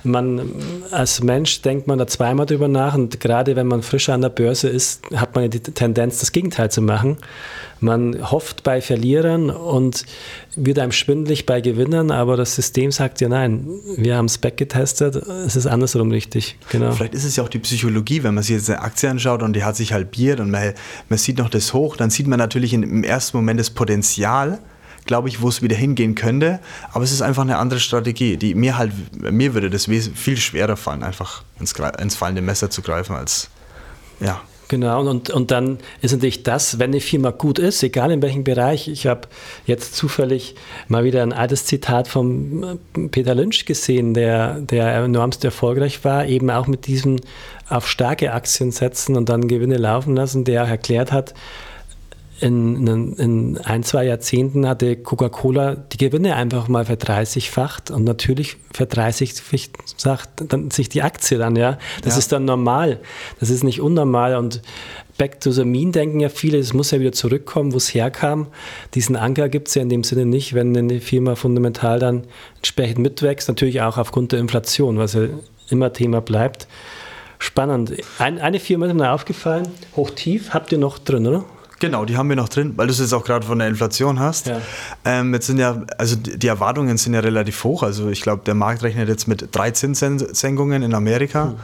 Man 0.02 0.50
als 0.90 1.22
Mensch 1.22 1.62
denkt 1.62 1.86
man 1.86 1.98
da 1.98 2.06
zweimal 2.06 2.46
drüber 2.46 2.68
nach 2.68 2.94
und 2.94 3.20
gerade 3.20 3.56
wenn 3.56 3.66
man 3.66 3.82
frisch 3.82 4.08
an 4.08 4.20
der 4.20 4.28
Börse 4.28 4.68
ist, 4.68 5.02
hat 5.14 5.34
man 5.34 5.44
ja 5.44 5.48
die 5.48 5.60
Tendenz, 5.60 6.20
das 6.20 6.32
Gegenteil 6.32 6.70
zu 6.70 6.82
machen. 6.82 7.18
Man 7.80 8.30
hofft 8.30 8.62
bei 8.62 8.80
Verlierern 8.80 9.50
und 9.50 10.06
wird 10.56 10.78
einem 10.78 10.92
schwindlig 10.92 11.44
bei 11.44 11.60
Gewinnern, 11.60 12.10
aber 12.10 12.36
das 12.36 12.54
System 12.54 12.92
sagt 12.92 13.20
ja 13.20 13.28
nein, 13.28 13.66
wir 13.96 14.16
haben 14.16 14.24
es 14.26 14.38
backgetestet, 14.38 15.16
es 15.16 15.56
ist 15.56 15.66
andersrum 15.66 16.10
richtig. 16.10 16.56
Genau. 16.70 16.92
Vielleicht 16.92 17.14
ist 17.14 17.24
es 17.24 17.36
ja 17.36 17.44
auch 17.44 17.48
die 17.48 17.58
Psychologie, 17.58 18.22
wenn 18.22 18.34
man 18.34 18.42
sich 18.42 18.56
jetzt 18.56 18.70
eine 18.70 18.80
Aktie 18.80 19.10
anschaut 19.10 19.42
und 19.42 19.54
die 19.54 19.64
hat 19.64 19.76
sich 19.76 19.92
halbiert 19.92 20.40
und 20.40 20.50
man, 20.50 20.72
man 21.08 21.18
sieht 21.18 21.38
noch 21.38 21.50
das 21.50 21.74
hoch, 21.74 21.96
dann 21.96 22.10
sieht 22.10 22.26
man 22.26 22.38
natürlich 22.38 22.72
im 22.72 23.04
ersten 23.04 23.36
Moment 23.36 23.60
das 23.60 23.70
Potenzial 23.70 24.60
glaube 25.06 25.28
ich, 25.28 25.40
wo 25.40 25.48
es 25.48 25.62
wieder 25.62 25.76
hingehen 25.76 26.14
könnte. 26.14 26.60
Aber 26.92 27.04
es 27.04 27.12
ist 27.12 27.22
einfach 27.22 27.42
eine 27.42 27.58
andere 27.58 27.80
Strategie, 27.80 28.36
die 28.36 28.54
mir 28.54 28.78
halt, 28.78 28.92
mir 29.20 29.54
würde 29.54 29.70
das 29.70 29.86
viel 29.86 30.36
schwerer 30.36 30.76
fallen, 30.76 31.02
einfach 31.02 31.42
ins, 31.60 31.74
ins 32.00 32.16
fallende 32.16 32.42
Messer 32.42 32.70
zu 32.70 32.82
greifen 32.82 33.16
als, 33.16 33.48
ja. 34.20 34.40
Genau, 34.68 35.06
und, 35.06 35.28
und 35.28 35.50
dann 35.50 35.78
ist 36.00 36.12
natürlich 36.12 36.42
das, 36.42 36.78
wenn 36.78 36.90
eine 36.90 37.00
Firma 37.00 37.30
gut 37.30 37.58
ist, 37.58 37.82
egal 37.82 38.10
in 38.10 38.22
welchem 38.22 38.44
Bereich. 38.44 38.88
Ich 38.88 39.06
habe 39.06 39.28
jetzt 39.66 39.94
zufällig 39.94 40.54
mal 40.88 41.04
wieder 41.04 41.22
ein 41.22 41.34
altes 41.34 41.66
Zitat 41.66 42.08
von 42.08 42.78
äh, 42.96 43.08
Peter 43.08 43.34
Lynch 43.34 43.66
gesehen, 43.66 44.14
der, 44.14 44.60
der 44.60 44.94
enormst 44.94 45.44
erfolgreich 45.44 46.02
war, 46.04 46.26
eben 46.26 46.50
auch 46.50 46.66
mit 46.66 46.86
diesem 46.86 47.20
auf 47.68 47.88
starke 47.88 48.32
Aktien 48.32 48.72
setzen 48.72 49.16
und 49.16 49.28
dann 49.28 49.48
Gewinne 49.48 49.76
laufen 49.76 50.16
lassen, 50.16 50.44
der 50.44 50.62
erklärt 50.62 51.12
hat, 51.12 51.34
in, 52.40 52.86
in, 52.86 53.12
in, 53.14 53.58
ein, 53.58 53.82
zwei 53.84 54.04
Jahrzehnten 54.06 54.66
hatte 54.66 54.96
Coca-Cola 54.96 55.76
die 55.76 55.98
Gewinne 55.98 56.34
einfach 56.34 56.68
mal 56.68 56.84
verdreißigfacht 56.84 57.90
und 57.90 58.04
natürlich 58.04 58.56
verdreißigfacht 58.72 60.30
dann 60.48 60.70
sich 60.70 60.88
die 60.88 61.02
Aktie 61.02 61.38
dann, 61.38 61.54
ja. 61.54 61.78
Das 62.02 62.14
ja. 62.14 62.18
ist 62.18 62.32
dann 62.32 62.44
normal. 62.44 63.00
Das 63.38 63.50
ist 63.50 63.62
nicht 63.62 63.80
unnormal 63.80 64.36
und 64.36 64.62
Back 65.16 65.40
to 65.40 65.52
the 65.52 65.64
Mean 65.64 65.92
denken 65.92 66.18
ja 66.18 66.28
viele, 66.28 66.58
es 66.58 66.74
muss 66.74 66.90
ja 66.90 66.98
wieder 66.98 67.12
zurückkommen, 67.12 67.72
wo 67.72 67.76
es 67.76 67.94
herkam. 67.94 68.48
Diesen 68.94 69.14
Anker 69.14 69.48
gibt 69.48 69.68
es 69.68 69.76
ja 69.76 69.82
in 69.82 69.88
dem 69.88 70.02
Sinne 70.02 70.26
nicht, 70.26 70.54
wenn 70.54 70.76
eine 70.76 71.00
Firma 71.00 71.36
fundamental 71.36 72.00
dann 72.00 72.24
entsprechend 72.56 72.98
mitwächst, 72.98 73.46
natürlich 73.46 73.80
auch 73.80 73.96
aufgrund 73.96 74.32
der 74.32 74.40
Inflation, 74.40 74.98
was 74.98 75.14
ja 75.14 75.28
immer 75.70 75.92
Thema 75.92 76.20
bleibt. 76.20 76.66
Spannend. 77.38 77.92
Ein, 78.18 78.38
eine 78.38 78.58
Firma 78.58 78.86
ist 78.86 78.94
mir 78.94 79.12
aufgefallen, 79.12 79.68
Hochtief, 79.94 80.50
habt 80.50 80.72
ihr 80.72 80.78
noch 80.78 80.98
drin, 80.98 81.26
oder? 81.26 81.44
Genau, 81.84 82.06
die 82.06 82.16
haben 82.16 82.28
wir 82.30 82.36
noch 82.36 82.48
drin, 82.48 82.72
weil 82.76 82.86
du 82.86 82.92
es 82.92 82.98
jetzt 82.98 83.12
auch 83.12 83.24
gerade 83.24 83.46
von 83.46 83.58
der 83.58 83.68
Inflation 83.68 84.18
hast. 84.18 84.46
Ja. 84.46 84.60
Ähm, 85.04 85.34
jetzt 85.34 85.46
sind 85.46 85.58
ja, 85.58 85.82
also 85.98 86.16
die 86.16 86.46
Erwartungen 86.46 86.96
sind 86.96 87.12
ja 87.12 87.20
relativ 87.20 87.62
hoch. 87.62 87.82
Also 87.82 88.08
ich 88.08 88.22
glaube, 88.22 88.42
der 88.46 88.54
Markt 88.54 88.82
rechnet 88.82 89.08
jetzt 89.08 89.28
mit 89.28 89.48
drei 89.52 89.70
Zinssenkungen 89.70 90.82
in 90.82 90.94
Amerika. 90.94 91.44
Hm 91.48 91.56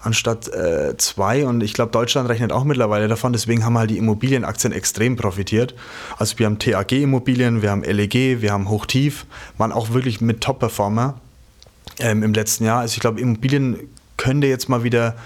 anstatt 0.00 0.48
äh, 0.48 0.96
zwei. 0.96 1.44
Und 1.46 1.62
ich 1.62 1.74
glaube, 1.74 1.90
Deutschland 1.92 2.28
rechnet 2.28 2.52
auch 2.52 2.64
mittlerweile 2.64 3.08
davon. 3.08 3.32
Deswegen 3.32 3.64
haben 3.64 3.76
halt 3.76 3.90
die 3.90 3.98
Immobilienaktien 3.98 4.72
extrem 4.72 5.16
profitiert. 5.16 5.74
Also 6.18 6.38
wir 6.38 6.46
haben 6.46 6.58
TAG-Immobilien, 6.58 7.62
wir 7.62 7.70
haben 7.70 7.82
LEG, 7.82 8.40
wir 8.40 8.52
haben 8.52 8.68
Hochtief, 8.68 9.26
waren 9.56 9.72
auch 9.72 9.92
wirklich 9.92 10.20
mit 10.20 10.40
Top-Performer 10.40 11.20
ähm, 11.98 12.22
im 12.22 12.32
letzten 12.32 12.64
Jahr. 12.64 12.80
Also 12.80 12.94
ich 12.94 13.00
glaube, 13.00 13.20
Immobilien 13.20 13.76
könnte 14.16 14.46
jetzt 14.46 14.68
mal 14.68 14.82
wieder 14.82 15.16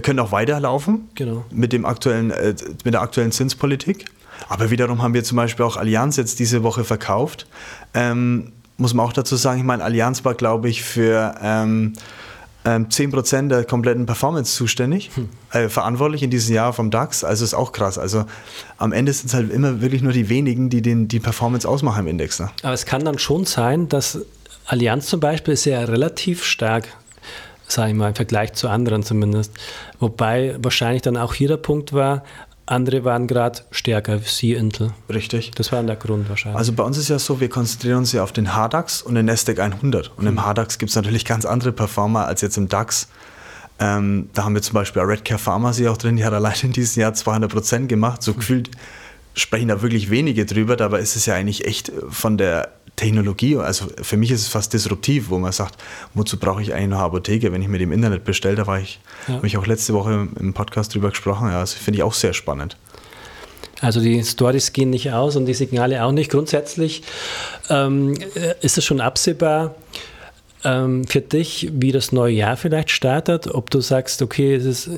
können 0.00 0.18
auch 0.18 0.32
weiterlaufen 0.32 1.08
genau. 1.14 1.44
mit, 1.50 1.72
dem 1.72 1.84
aktuellen, 1.84 2.30
äh, 2.30 2.54
mit 2.84 2.94
der 2.94 3.02
aktuellen 3.02 3.32
Zinspolitik. 3.32 4.06
Aber 4.48 4.70
wiederum 4.70 5.02
haben 5.02 5.14
wir 5.14 5.24
zum 5.24 5.36
Beispiel 5.36 5.64
auch 5.64 5.76
Allianz 5.76 6.16
jetzt 6.16 6.38
diese 6.38 6.62
Woche 6.62 6.84
verkauft. 6.84 7.46
Ähm, 7.94 8.52
muss 8.76 8.94
man 8.94 9.06
auch 9.06 9.12
dazu 9.12 9.36
sagen, 9.36 9.60
ich 9.60 9.64
meine, 9.64 9.84
Allianz 9.84 10.24
war, 10.24 10.34
glaube 10.34 10.68
ich, 10.68 10.82
für 10.82 11.34
ähm, 11.42 11.92
ähm, 12.64 12.88
10% 12.88 13.48
der 13.48 13.64
kompletten 13.64 14.06
Performance 14.06 14.54
zuständig, 14.54 15.10
hm. 15.14 15.28
äh, 15.52 15.68
verantwortlich 15.68 16.22
in 16.22 16.30
diesem 16.30 16.54
Jahr 16.54 16.72
vom 16.72 16.90
DAX. 16.90 17.24
Also 17.24 17.44
ist 17.44 17.54
auch 17.54 17.72
krass. 17.72 17.98
Also 17.98 18.24
am 18.78 18.92
Ende 18.92 19.12
sind 19.12 19.26
es 19.26 19.34
halt 19.34 19.52
immer 19.52 19.80
wirklich 19.80 20.02
nur 20.02 20.12
die 20.12 20.28
wenigen, 20.28 20.70
die 20.70 20.82
den, 20.82 21.08
die 21.08 21.20
Performance 21.20 21.68
ausmachen 21.68 22.00
im 22.00 22.06
Index. 22.08 22.40
Ne? 22.40 22.50
Aber 22.62 22.72
es 22.72 22.86
kann 22.86 23.04
dann 23.04 23.18
schon 23.18 23.44
sein, 23.44 23.88
dass 23.88 24.18
Allianz 24.66 25.06
zum 25.06 25.20
Beispiel 25.20 25.54
ist 25.54 25.64
ja 25.64 25.80
relativ 25.80 26.44
stark 26.44 26.88
sage 27.72 27.90
ich 27.90 27.96
mal, 27.96 28.08
im 28.08 28.14
Vergleich 28.14 28.52
zu 28.52 28.68
anderen 28.68 29.02
zumindest. 29.02 29.52
Wobei 29.98 30.56
wahrscheinlich 30.60 31.02
dann 31.02 31.16
auch 31.16 31.34
hier 31.34 31.48
der 31.48 31.56
Punkt 31.56 31.92
war, 31.92 32.22
andere 32.66 33.04
waren 33.04 33.26
gerade 33.26 33.60
stärker, 33.70 34.20
sie 34.20 34.52
Intel. 34.52 34.92
Richtig. 35.12 35.50
Das 35.52 35.72
war 35.72 35.82
der 35.82 35.96
Grund 35.96 36.28
wahrscheinlich. 36.28 36.58
Also 36.58 36.72
bei 36.72 36.84
uns 36.84 36.96
ist 36.96 37.08
ja 37.08 37.18
so, 37.18 37.40
wir 37.40 37.48
konzentrieren 37.48 37.98
uns 37.98 38.12
ja 38.12 38.22
auf 38.22 38.32
den 38.32 38.50
HDAX 38.52 39.02
und 39.02 39.14
den 39.14 39.26
Nasdaq 39.26 39.58
100. 39.58 40.12
Und 40.16 40.26
im 40.26 40.34
mhm. 40.34 40.40
HDAX 40.40 40.78
gibt 40.78 40.90
es 40.90 40.96
natürlich 40.96 41.24
ganz 41.24 41.44
andere 41.44 41.72
Performer 41.72 42.26
als 42.26 42.40
jetzt 42.40 42.56
im 42.56 42.68
DAX. 42.68 43.08
Ähm, 43.78 44.28
da 44.32 44.44
haben 44.44 44.54
wir 44.54 44.62
zum 44.62 44.74
Beispiel 44.74 45.02
Redcare 45.02 45.38
Pharmacy 45.38 45.88
auch 45.88 45.96
drin, 45.96 46.16
die 46.16 46.24
hat 46.24 46.32
allein 46.32 46.54
in 46.62 46.72
diesem 46.72 47.00
Jahr 47.00 47.14
200 47.14 47.50
Prozent 47.50 47.88
gemacht. 47.88 48.22
So 48.22 48.32
mhm. 48.32 48.64
Sprechen 49.34 49.68
da 49.68 49.82
wirklich 49.82 50.10
wenige 50.10 50.46
drüber, 50.46 50.76
dabei 50.76 51.00
ist 51.00 51.16
es 51.16 51.26
ja 51.26 51.34
eigentlich 51.34 51.66
echt 51.66 51.92
von 52.10 52.36
der 52.38 52.72
Technologie, 52.96 53.56
also 53.56 53.86
für 54.02 54.16
mich 54.16 54.30
ist 54.30 54.42
es 54.42 54.48
fast 54.48 54.72
disruptiv, 54.72 55.30
wo 55.30 55.38
man 55.38 55.52
sagt, 55.52 55.76
wozu 56.14 56.38
brauche 56.38 56.60
ich 56.60 56.74
eigentlich 56.74 56.90
noch 56.90 56.98
eine 56.98 57.06
Apotheke, 57.06 57.50
wenn 57.50 57.62
ich 57.62 57.68
mir 57.68 57.78
die 57.78 57.84
im 57.84 57.92
Internet 57.92 58.24
bestelle, 58.24 58.54
da 58.54 58.66
war 58.66 58.80
ich, 58.80 59.00
ja. 59.26 59.34
habe 59.34 59.46
ich 59.46 59.56
auch 59.56 59.66
letzte 59.66 59.94
Woche 59.94 60.28
im 60.38 60.52
Podcast 60.52 60.94
drüber 60.94 61.08
gesprochen, 61.08 61.48
ja, 61.48 61.60
das 61.60 61.72
finde 61.72 61.98
ich 61.98 62.02
auch 62.02 62.12
sehr 62.12 62.34
spannend. 62.34 62.76
Also 63.80 64.00
die 64.00 64.22
Stories 64.22 64.72
gehen 64.72 64.90
nicht 64.90 65.10
aus 65.10 65.34
und 65.34 65.46
die 65.46 65.54
Signale 65.54 66.04
auch 66.04 66.12
nicht. 66.12 66.30
Grundsätzlich 66.30 67.02
ähm, 67.68 68.14
ist 68.60 68.78
es 68.78 68.84
schon 68.84 69.00
absehbar 69.00 69.74
ähm, 70.62 71.04
für 71.04 71.20
dich, 71.20 71.68
wie 71.72 71.90
das 71.90 72.12
neue 72.12 72.32
Jahr 72.32 72.56
vielleicht 72.56 72.90
startet, 72.90 73.48
ob 73.48 73.70
du 73.70 73.80
sagst, 73.80 74.22
okay, 74.22 74.54
es 74.54 74.64
ist 74.64 74.90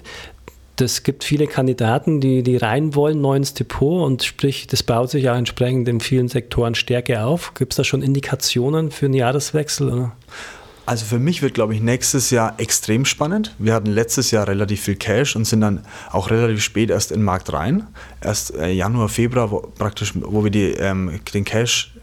das 0.76 1.02
gibt 1.02 1.24
viele 1.24 1.46
Kandidaten, 1.46 2.20
die, 2.20 2.42
die 2.42 2.56
rein 2.56 2.94
wollen, 2.94 3.20
neu 3.20 3.36
ins 3.36 3.54
Depot 3.54 4.04
und 4.04 4.22
sprich, 4.22 4.66
das 4.66 4.82
baut 4.82 5.10
sich 5.10 5.30
auch 5.30 5.36
entsprechend 5.36 5.88
in 5.88 6.00
vielen 6.00 6.28
Sektoren 6.28 6.74
Stärke 6.74 7.24
auf. 7.24 7.54
Gibt 7.54 7.72
es 7.72 7.76
da 7.76 7.84
schon 7.84 8.02
Indikationen 8.02 8.90
für 8.90 9.06
einen 9.06 9.14
Jahreswechsel? 9.14 9.90
Oder? 9.92 10.12
Also 10.86 11.06
für 11.06 11.18
mich 11.18 11.40
wird, 11.40 11.54
glaube 11.54 11.74
ich, 11.74 11.80
nächstes 11.80 12.30
Jahr 12.30 12.54
extrem 12.58 13.04
spannend. 13.04 13.54
Wir 13.58 13.72
hatten 13.72 13.90
letztes 13.90 14.30
Jahr 14.30 14.46
relativ 14.48 14.82
viel 14.82 14.96
Cash 14.96 15.34
und 15.34 15.46
sind 15.46 15.62
dann 15.62 15.82
auch 16.10 16.30
relativ 16.30 16.62
spät 16.62 16.90
erst 16.90 17.10
in 17.10 17.20
den 17.20 17.24
Markt 17.24 17.52
rein. 17.52 17.86
Erst 18.20 18.54
äh, 18.54 18.70
Januar, 18.70 19.08
Februar, 19.08 19.50
wo, 19.50 19.60
praktisch, 19.60 20.12
wo 20.14 20.44
wir 20.44 20.50
die, 20.50 20.72
ähm, 20.72 21.20
den 21.32 21.44
Cash 21.44 21.94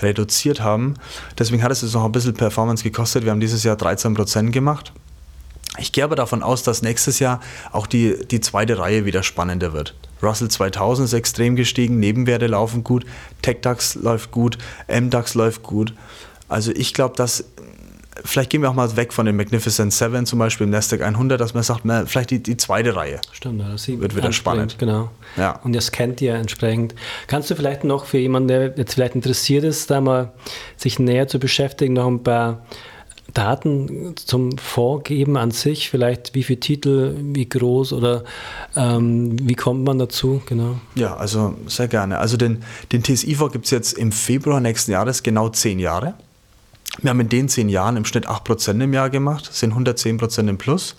reduziert 0.00 0.60
haben. 0.60 0.94
Deswegen 1.38 1.62
hat 1.62 1.72
es 1.72 1.82
uns 1.82 1.92
noch 1.92 2.04
ein 2.04 2.12
bisschen 2.12 2.32
Performance 2.32 2.82
gekostet. 2.82 3.24
Wir 3.24 3.32
haben 3.32 3.40
dieses 3.40 3.64
Jahr 3.64 3.76
13% 3.76 4.50
gemacht. 4.50 4.92
Ich 5.78 5.92
gehe 5.92 6.04
aber 6.04 6.16
davon 6.16 6.42
aus, 6.42 6.62
dass 6.62 6.82
nächstes 6.82 7.18
Jahr 7.18 7.40
auch 7.72 7.86
die, 7.86 8.26
die 8.26 8.40
zweite 8.40 8.78
Reihe 8.78 9.04
wieder 9.04 9.22
spannender 9.22 9.72
wird. 9.72 9.94
Russell 10.22 10.48
2000 10.48 11.06
ist 11.06 11.12
extrem 11.14 11.56
gestiegen, 11.56 11.98
Nebenwerte 11.98 12.46
laufen 12.46 12.84
gut, 12.84 13.06
TechDAX 13.42 13.94
läuft 13.94 14.30
gut, 14.30 14.58
MDAX 14.88 15.34
läuft 15.34 15.62
gut. 15.62 15.94
Also 16.48 16.72
ich 16.72 16.92
glaube, 16.92 17.16
dass 17.16 17.44
vielleicht 18.24 18.50
gehen 18.50 18.62
wir 18.62 18.70
auch 18.70 18.74
mal 18.74 18.96
weg 18.96 19.12
von 19.12 19.26
den 19.26 19.36
Magnificent 19.36 19.92
Seven, 19.92 20.26
zum 20.26 20.38
Beispiel 20.38 20.64
im 20.64 20.70
Nasdaq 20.70 21.00
100, 21.02 21.40
dass 21.40 21.54
man 21.54 21.62
sagt, 21.62 21.82
na, 21.84 22.04
vielleicht 22.06 22.30
die, 22.30 22.42
die 22.42 22.56
zweite 22.56 22.96
Reihe. 22.96 23.20
Stimmt, 23.32 23.62
das 23.62 23.88
wird 23.88 24.16
wieder 24.16 24.32
spannend. 24.32 24.78
Genau. 24.78 25.10
Ja. 25.36 25.52
Und 25.62 25.74
das 25.74 25.92
kennt 25.92 26.20
ihr 26.20 26.34
entsprechend. 26.34 26.94
Kannst 27.26 27.50
du 27.50 27.54
vielleicht 27.54 27.84
noch 27.84 28.04
für 28.04 28.18
jemanden, 28.18 28.48
der 28.48 28.76
jetzt 28.76 28.94
vielleicht 28.94 29.14
interessiert 29.14 29.64
ist, 29.64 29.90
da 29.90 30.00
mal 30.00 30.32
sich 30.76 30.98
näher 30.98 31.28
zu 31.28 31.38
beschäftigen, 31.38 31.94
noch 31.94 32.08
ein 32.08 32.22
paar 32.22 32.66
Daten 33.34 34.14
zum 34.16 34.58
Vorgeben 34.58 35.36
an 35.36 35.50
sich, 35.50 35.90
vielleicht 35.90 36.34
wie 36.34 36.42
viele 36.42 36.60
Titel, 36.60 37.14
wie 37.18 37.48
groß 37.48 37.92
oder 37.92 38.24
ähm, 38.76 39.36
wie 39.46 39.54
kommt 39.54 39.84
man 39.84 39.98
dazu? 39.98 40.42
Genau. 40.46 40.80
Ja, 40.94 41.16
also 41.16 41.54
sehr 41.66 41.88
gerne. 41.88 42.18
Also 42.18 42.36
den, 42.36 42.62
den 42.92 43.02
TSI-Fonds 43.02 43.52
gibt 43.52 43.64
es 43.66 43.70
jetzt 43.70 43.92
im 43.92 44.12
Februar 44.12 44.60
nächsten 44.60 44.92
Jahres 44.92 45.22
genau 45.22 45.48
zehn 45.48 45.78
Jahre. 45.78 46.14
Wir 47.02 47.10
haben 47.10 47.20
in 47.20 47.28
den 47.28 47.48
zehn 47.48 47.68
Jahren 47.68 47.96
im 47.96 48.04
Schnitt 48.04 48.28
8% 48.28 48.82
im 48.82 48.92
Jahr 48.92 49.10
gemacht, 49.10 49.48
sind 49.52 49.74
110% 49.74 50.48
im 50.48 50.58
Plus. 50.58 50.96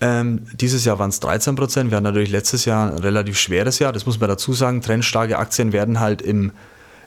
Ähm, 0.00 0.46
dieses 0.52 0.84
Jahr 0.84 0.98
waren 0.98 1.10
es 1.10 1.20
13 1.20 1.56
Wir 1.56 1.96
hatten 1.96 2.02
natürlich 2.02 2.30
letztes 2.30 2.64
Jahr 2.64 2.92
ein 2.92 2.98
relativ 2.98 3.38
schweres 3.38 3.78
Jahr, 3.78 3.92
das 3.92 4.06
muss 4.06 4.18
man 4.18 4.28
dazu 4.28 4.52
sagen. 4.52 4.82
Trendstarke 4.82 5.38
Aktien 5.38 5.72
werden 5.72 6.00
halt 6.00 6.20
im 6.20 6.52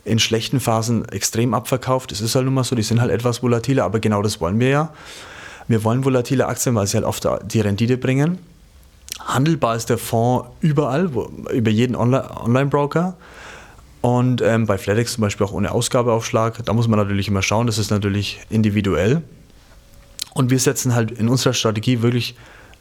in 0.07 0.19
schlechten 0.19 0.59
Phasen 0.59 1.05
extrem 1.09 1.53
abverkauft. 1.53 2.11
Es 2.11 2.21
ist 2.21 2.35
halt 2.35 2.45
nun 2.45 2.53
mal 2.53 2.63
so, 2.63 2.75
die 2.75 2.83
sind 2.83 3.01
halt 3.01 3.11
etwas 3.11 3.43
volatiler, 3.43 3.83
aber 3.83 3.99
genau 3.99 4.21
das 4.21 4.39
wollen 4.41 4.59
wir 4.59 4.69
ja. 4.69 4.93
Wir 5.67 5.83
wollen 5.83 6.05
volatile 6.05 6.47
Aktien, 6.47 6.75
weil 6.75 6.87
sie 6.87 6.97
halt 6.97 7.05
oft 7.05 7.27
die 7.51 7.59
Rendite 7.59 7.97
bringen. 7.97 8.37
Handelbar 9.19 9.75
ist 9.75 9.89
der 9.89 9.97
Fonds 9.97 10.47
überall, 10.61 11.13
wo, 11.13 11.29
über 11.51 11.71
jeden 11.71 11.95
Online-Broker. 11.95 13.15
Und 14.01 14.41
ähm, 14.41 14.65
bei 14.65 14.77
FedEx 14.77 15.13
zum 15.13 15.23
Beispiel 15.23 15.45
auch 15.45 15.51
ohne 15.51 15.71
Ausgabeaufschlag. 15.71 16.63
Da 16.63 16.73
muss 16.73 16.87
man 16.87 16.99
natürlich 16.99 17.27
immer 17.27 17.41
schauen, 17.41 17.67
das 17.67 17.77
ist 17.77 17.91
natürlich 17.91 18.39
individuell. 18.49 19.21
Und 20.33 20.51
wir 20.51 20.59
setzen 20.59 20.95
halt 20.95 21.11
in 21.11 21.27
unserer 21.27 21.53
Strategie 21.53 22.01
wirklich 22.01 22.35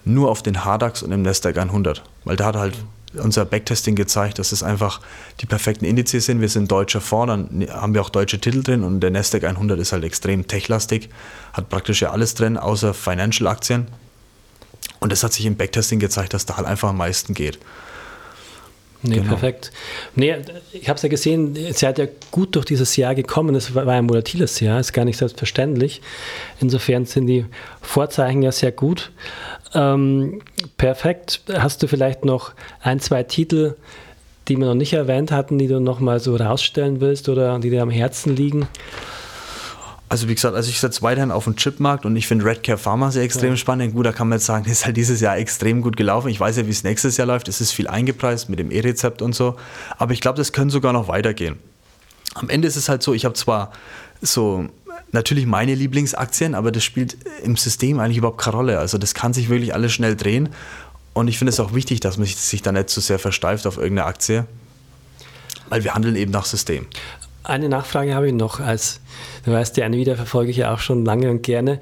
nur 0.05 0.31
auf 0.31 0.43
den 0.43 0.59
HDAX 0.65 1.03
und 1.03 1.11
den 1.11 1.23
Nasdaq 1.23 1.59
100, 1.59 2.05
weil 2.25 2.37
da 2.37 2.47
hat 2.47 2.57
halt 2.57 2.77
unser 3.19 3.45
Backtesting 3.45 3.95
gezeigt, 3.95 4.39
dass 4.39 4.53
es 4.53 4.63
einfach 4.63 5.01
die 5.41 5.47
perfekten 5.47 5.85
Indizes 5.85 6.27
sind. 6.27 6.41
Wir 6.41 6.49
sind 6.49 6.71
deutscher 6.71 7.01
Fonds, 7.01 7.27
dann 7.29 7.69
haben 7.71 7.95
wir 7.95 8.03
auch 8.03 8.11
deutsche 8.11 8.41
Titel 8.41 8.63
drin 8.63 8.83
und 8.83 9.01
der 9.01 9.11
Nasdaq 9.11 9.45
100 9.45 9.79
ist 9.79 9.93
halt 9.93 10.05
extrem 10.05 10.47
techlastig, 10.47 11.11
hat 11.53 11.69
praktisch 11.69 12.03
ja 12.03 12.11
alles 12.11 12.35
drin, 12.35 12.57
außer 12.57 12.95
Financial-Aktien. 12.95 13.87
Und 15.01 15.13
das 15.13 15.23
hat 15.23 15.33
sich 15.33 15.47
im 15.47 15.57
Backtesting 15.57 15.99
gezeigt, 15.99 16.35
dass 16.35 16.47
da 16.47 16.57
halt 16.57 16.67
einfach 16.67 16.89
am 16.89 16.97
meisten 16.97 17.35
geht. 17.35 17.59
Nee, 19.03 19.17
genau. 19.17 19.29
perfekt. 19.29 19.73
Nee, 20.15 20.37
ich 20.73 20.89
habe 20.89 20.97
es 20.97 21.03
ja 21.03 21.09
gesehen, 21.09 21.55
ihr 21.55 21.75
seid 21.75 21.99
ja 21.99 22.07
gut 22.31 22.57
durch 22.57 22.65
dieses 22.65 22.97
Jahr 22.97 23.15
gekommen. 23.15 23.55
Es 23.55 23.75
war 23.75 23.87
ein 23.89 24.09
volatiles 24.09 24.61
Jahr, 24.61 24.81
ist 24.81 24.93
gar 24.93 25.05
nicht 25.05 25.19
selbstverständlich. 25.19 26.01
Insofern 26.61 27.05
sind 27.05 27.27
die 27.27 27.45
Vorzeichen 27.83 28.43
ja 28.43 28.53
sehr 28.53 28.73
gut. 28.73 29.11
Ähm, 29.75 30.41
perfekt. 30.77 31.43
Hast 31.53 31.83
du 31.83 31.89
vielleicht 31.89 32.25
noch 32.25 32.53
ein, 32.81 33.01
zwei 33.01 33.23
Titel, 33.23 33.75
die 34.49 34.57
wir 34.57 34.67
noch 34.67 34.75
nicht 34.75 34.93
erwähnt 34.93 35.33
hatten, 35.33 35.59
die 35.59 35.69
du 35.69 35.81
noch 35.81 36.01
mal 36.01 36.21
so 36.21 36.37
rausstellen 36.37 37.01
willst 37.01 37.29
oder 37.29 37.59
die 37.59 37.71
dir 37.71 37.83
am 37.83 37.91
Herzen 37.91 38.35
liegen? 38.35 38.67
Also 40.09 40.29
wie 40.29 40.35
gesagt, 40.35 40.55
also 40.55 40.71
ich 40.71 40.79
setze 40.79 41.03
weiterhin 41.03 41.33
auf 41.33 41.45
den 41.45 41.57
Chipmarkt 41.57 42.07
und 42.07 42.15
ich 42.15 42.29
finde 42.29 42.45
Redcare 42.45 42.79
Pharma 42.79 43.11
sehr 43.11 43.25
extrem 43.25 43.51
ja. 43.51 43.57
spannend. 43.57 43.93
Gut, 43.93 44.07
da 44.07 44.13
kann 44.13 44.29
man 44.29 44.39
jetzt 44.39 44.47
sagen, 44.47 44.65
ist 44.71 44.87
halt 44.87 44.97
dieses 44.97 45.21
Jahr 45.21 45.37
extrem 45.37 45.83
gut 45.83 45.97
gelaufen. 45.97 46.29
Ich 46.29 46.39
weiß 46.39 46.57
ja, 46.57 46.67
wie 46.67 46.71
es 46.71 46.85
nächstes 46.85 47.17
Jahr 47.17 47.27
läuft. 47.27 47.49
Es 47.49 47.61
ist 47.61 47.73
viel 47.73 47.89
eingepreist 47.89 48.49
mit 48.49 48.59
dem 48.59 48.71
E-Rezept 48.71 49.21
und 49.21 49.35
so. 49.35 49.57
Aber 49.99 50.13
ich 50.13 50.21
glaube, 50.21 50.39
das 50.39 50.53
könnte 50.53 50.73
sogar 50.73 50.93
noch 50.93 51.09
weitergehen. 51.09 51.59
Am 52.35 52.49
Ende 52.49 52.69
ist 52.69 52.77
es 52.77 52.89
halt 52.89 53.03
so, 53.03 53.15
ich 53.15 53.25
habe 53.25 53.35
zwar 53.35 53.73
so 54.21 54.67
natürlich 55.13 55.47
meine 55.47 55.75
Lieblingsaktien, 55.75 56.55
aber 56.55 56.71
das 56.71 56.85
spielt 56.85 57.17
im 57.43 57.57
System 57.57 57.99
eigentlich 57.99 58.19
überhaupt 58.19 58.41
keine 58.41 58.57
Rolle. 58.57 58.79
Also 58.79 58.99
das 58.99 59.15
kann 59.15 59.33
sich 59.33 59.49
wirklich 59.49 59.75
alles 59.75 59.93
schnell 59.93 60.15
drehen. 60.15 60.51
Und 61.15 61.29
ich 61.29 61.39
finde 61.39 61.51
es 61.51 61.61
auch 61.61 61.75
wichtig, 61.75 62.01
dass 62.01 62.19
man 62.19 62.27
sich 62.27 62.63
da 62.63 62.73
nicht 62.73 62.91
zu 62.91 63.01
so 63.01 63.07
sehr 63.07 63.19
versteift 63.19 63.67
auf 63.67 63.79
irgendeine 63.79 64.07
Aktie. 64.07 64.47
weil 65.69 65.83
wir 65.83 65.95
handeln 65.95 66.15
eben 66.15 66.31
nach 66.31 66.45
System. 66.45 66.87
Eine 67.47 67.69
Nachfrage 67.69 68.15
habe 68.15 68.27
ich 68.27 68.35
noch, 68.35 68.59
als 68.59 69.01
du 69.45 69.53
weißt, 69.53 69.77
die 69.77 69.83
Nvidia 69.83 70.17
verfolge 70.17 70.51
ich 70.51 70.57
ja 70.57 70.75
auch 70.75 70.81
schon 70.81 71.05
lange 71.05 71.31
und 71.31 71.43
gerne. 71.43 71.79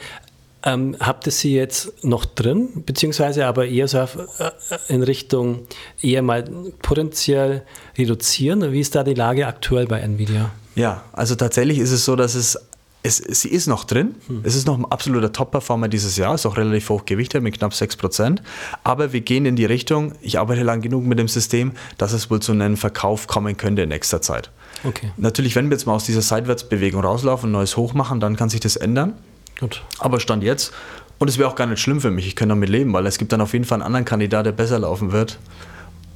Ähm, 0.62 0.96
habt 1.00 1.26
ihr 1.26 1.32
sie 1.32 1.54
jetzt 1.54 2.04
noch 2.04 2.26
drin, 2.26 2.84
beziehungsweise 2.86 3.46
aber 3.46 3.66
eher 3.66 3.88
so 3.88 4.00
auf, 4.00 4.16
äh, 4.38 4.50
in 4.88 5.02
Richtung 5.02 5.66
eher 6.02 6.22
mal 6.22 6.44
potenziell 6.82 7.62
reduzieren? 7.96 8.72
Wie 8.72 8.80
ist 8.80 8.94
da 8.94 9.04
die 9.04 9.14
Lage 9.14 9.46
aktuell 9.46 9.86
bei 9.86 10.00
Nvidia? 10.00 10.50
Ja, 10.74 11.02
also 11.12 11.34
tatsächlich 11.34 11.78
ist 11.78 11.92
es 11.92 12.04
so, 12.04 12.14
dass 12.14 12.34
es 12.34 12.58
es, 13.04 13.18
sie 13.18 13.50
ist 13.50 13.66
noch 13.66 13.84
drin. 13.84 14.14
Hm. 14.26 14.40
Es 14.44 14.56
ist 14.56 14.66
noch 14.66 14.78
ein 14.78 14.86
absoluter 14.86 15.30
Top-Performer 15.30 15.88
dieses 15.88 16.16
Jahr, 16.16 16.34
ist 16.34 16.46
auch 16.46 16.56
relativ 16.56 16.88
hoch 16.88 17.04
gewichtet 17.04 17.42
mit 17.42 17.58
knapp 17.58 17.72
6%. 17.72 18.38
Aber 18.82 19.12
wir 19.12 19.20
gehen 19.20 19.44
in 19.44 19.56
die 19.56 19.66
Richtung, 19.66 20.12
ich 20.22 20.38
arbeite 20.38 20.62
lang 20.62 20.80
genug 20.80 21.04
mit 21.04 21.18
dem 21.18 21.28
System, 21.28 21.72
dass 21.98 22.14
es 22.14 22.30
wohl 22.30 22.40
zu 22.40 22.52
einem 22.52 22.78
Verkauf 22.78 23.26
kommen 23.26 23.58
könnte 23.58 23.82
in 23.82 23.90
nächster 23.90 24.22
Zeit. 24.22 24.50
Okay. 24.84 25.10
Natürlich, 25.16 25.56
wenn 25.56 25.70
wir 25.70 25.76
jetzt 25.76 25.86
mal 25.86 25.94
aus 25.94 26.04
dieser 26.04 26.22
Seitwärtsbewegung 26.22 27.02
rauslaufen 27.02 27.48
und 27.48 27.52
neues 27.52 27.76
Hoch 27.76 27.94
machen, 27.94 28.20
dann 28.20 28.36
kann 28.36 28.48
sich 28.48 28.60
das 28.60 28.76
ändern. 28.76 29.14
Gut. 29.58 29.82
Aber 29.98 30.20
Stand 30.20 30.42
jetzt, 30.42 30.72
und 31.18 31.28
es 31.28 31.38
wäre 31.38 31.48
auch 31.48 31.54
gar 31.54 31.66
nicht 31.66 31.80
schlimm 31.80 32.00
für 32.00 32.10
mich, 32.10 32.26
ich 32.26 32.36
könnte 32.36 32.50
damit 32.50 32.68
leben, 32.68 32.92
weil 32.92 33.06
es 33.06 33.18
gibt 33.18 33.32
dann 33.32 33.40
auf 33.40 33.52
jeden 33.52 33.64
Fall 33.64 33.76
einen 33.76 33.86
anderen 33.86 34.04
Kandidat, 34.04 34.46
der 34.46 34.52
besser 34.52 34.78
laufen 34.78 35.12
wird. 35.12 35.38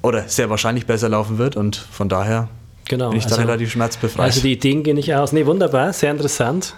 Oder 0.03 0.29
sehr 0.29 0.49
wahrscheinlich 0.51 0.87
besser 0.87 1.09
laufen 1.09 1.39
wird 1.39 1.57
und 1.57 1.77
von 1.77 2.09
daher 2.09 2.49
genau, 2.89 3.11
bin 3.11 3.19
ich 3.19 3.25
also, 3.25 3.37
da 3.37 3.43
relativ 3.43 3.73
schmerzbefreit. 3.73 4.27
Also 4.27 4.43
die 4.43 4.53
Ideen 4.53 4.83
gehen 4.83 4.97
nicht 4.97 5.15
aus. 5.15 5.33
Nee, 5.33 5.47
wunderbar, 5.47 5.93
sehr 5.93 6.11
interessant. 6.11 6.75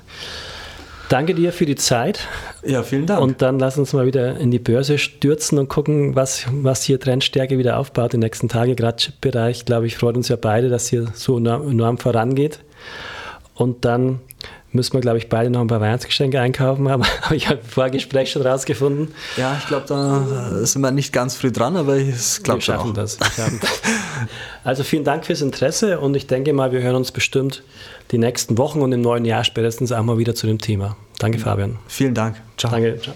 Danke 1.10 1.34
dir 1.34 1.52
für 1.52 1.66
die 1.66 1.74
Zeit. 1.74 2.28
Ja, 2.64 2.84
vielen 2.84 3.04
Dank. 3.04 3.20
Und 3.20 3.42
dann 3.42 3.58
lass 3.58 3.76
uns 3.76 3.92
mal 3.92 4.06
wieder 4.06 4.36
in 4.36 4.52
die 4.52 4.60
Börse 4.60 4.96
stürzen 4.96 5.58
und 5.58 5.68
gucken, 5.68 6.14
was, 6.14 6.46
was 6.52 6.84
hier 6.84 7.00
Trendstärke 7.00 7.58
wieder 7.58 7.78
aufbaut 7.78 8.12
die 8.12 8.16
nächsten 8.16 8.48
Tage. 8.48 8.76
Gerade 8.76 8.96
Chip-Bereich, 8.96 9.64
glaube 9.64 9.88
ich, 9.88 9.96
freut 9.96 10.16
uns 10.16 10.28
ja 10.28 10.36
beide, 10.36 10.68
dass 10.68 10.86
hier 10.86 11.08
so 11.14 11.36
enorm 11.36 11.98
vorangeht. 11.98 12.60
Und 13.54 13.84
dann 13.84 14.20
müssen 14.72 14.92
wir, 14.94 15.00
glaube 15.00 15.18
ich, 15.18 15.28
beide 15.28 15.50
noch 15.50 15.60
ein 15.60 15.66
paar 15.66 15.80
Weihnachtsgeschenke 15.80 16.40
einkaufen, 16.40 16.88
aber 16.88 17.04
habe 17.22 17.36
ich 17.36 17.48
halt 17.48 17.62
im 17.62 17.68
Vorgespräch 17.68 18.30
schon 18.30 18.42
rausgefunden. 18.42 19.14
Ja, 19.36 19.56
ich 19.58 19.66
glaube, 19.66 19.86
da 19.88 20.64
sind 20.64 20.82
wir 20.82 20.90
nicht 20.90 21.12
ganz 21.12 21.36
früh 21.36 21.52
dran, 21.52 21.76
aber 21.76 21.96
es 21.96 22.42
klappt 22.42 22.66
wir 22.66 22.74
schaffen 22.74 22.94
das. 22.94 23.18
also 24.64 24.84
vielen 24.84 25.04
Dank 25.04 25.26
fürs 25.26 25.40
Interesse 25.42 26.00
und 26.00 26.14
ich 26.14 26.26
denke 26.26 26.52
mal, 26.52 26.72
wir 26.72 26.82
hören 26.82 26.96
uns 26.96 27.12
bestimmt 27.12 27.62
die 28.10 28.18
nächsten 28.18 28.58
Wochen 28.58 28.80
und 28.80 28.92
im 28.92 29.00
neuen 29.00 29.24
Jahr 29.24 29.44
spätestens 29.44 29.92
auch 29.92 30.02
mal 30.02 30.18
wieder 30.18 30.34
zu 30.34 30.46
dem 30.46 30.58
Thema. 30.58 30.96
Danke, 31.18 31.38
Fabian. 31.38 31.78
Vielen 31.86 32.14
Dank. 32.14 32.36
Ciao. 32.56 32.72
Danke. 32.72 32.98
Ciao. 33.00 33.14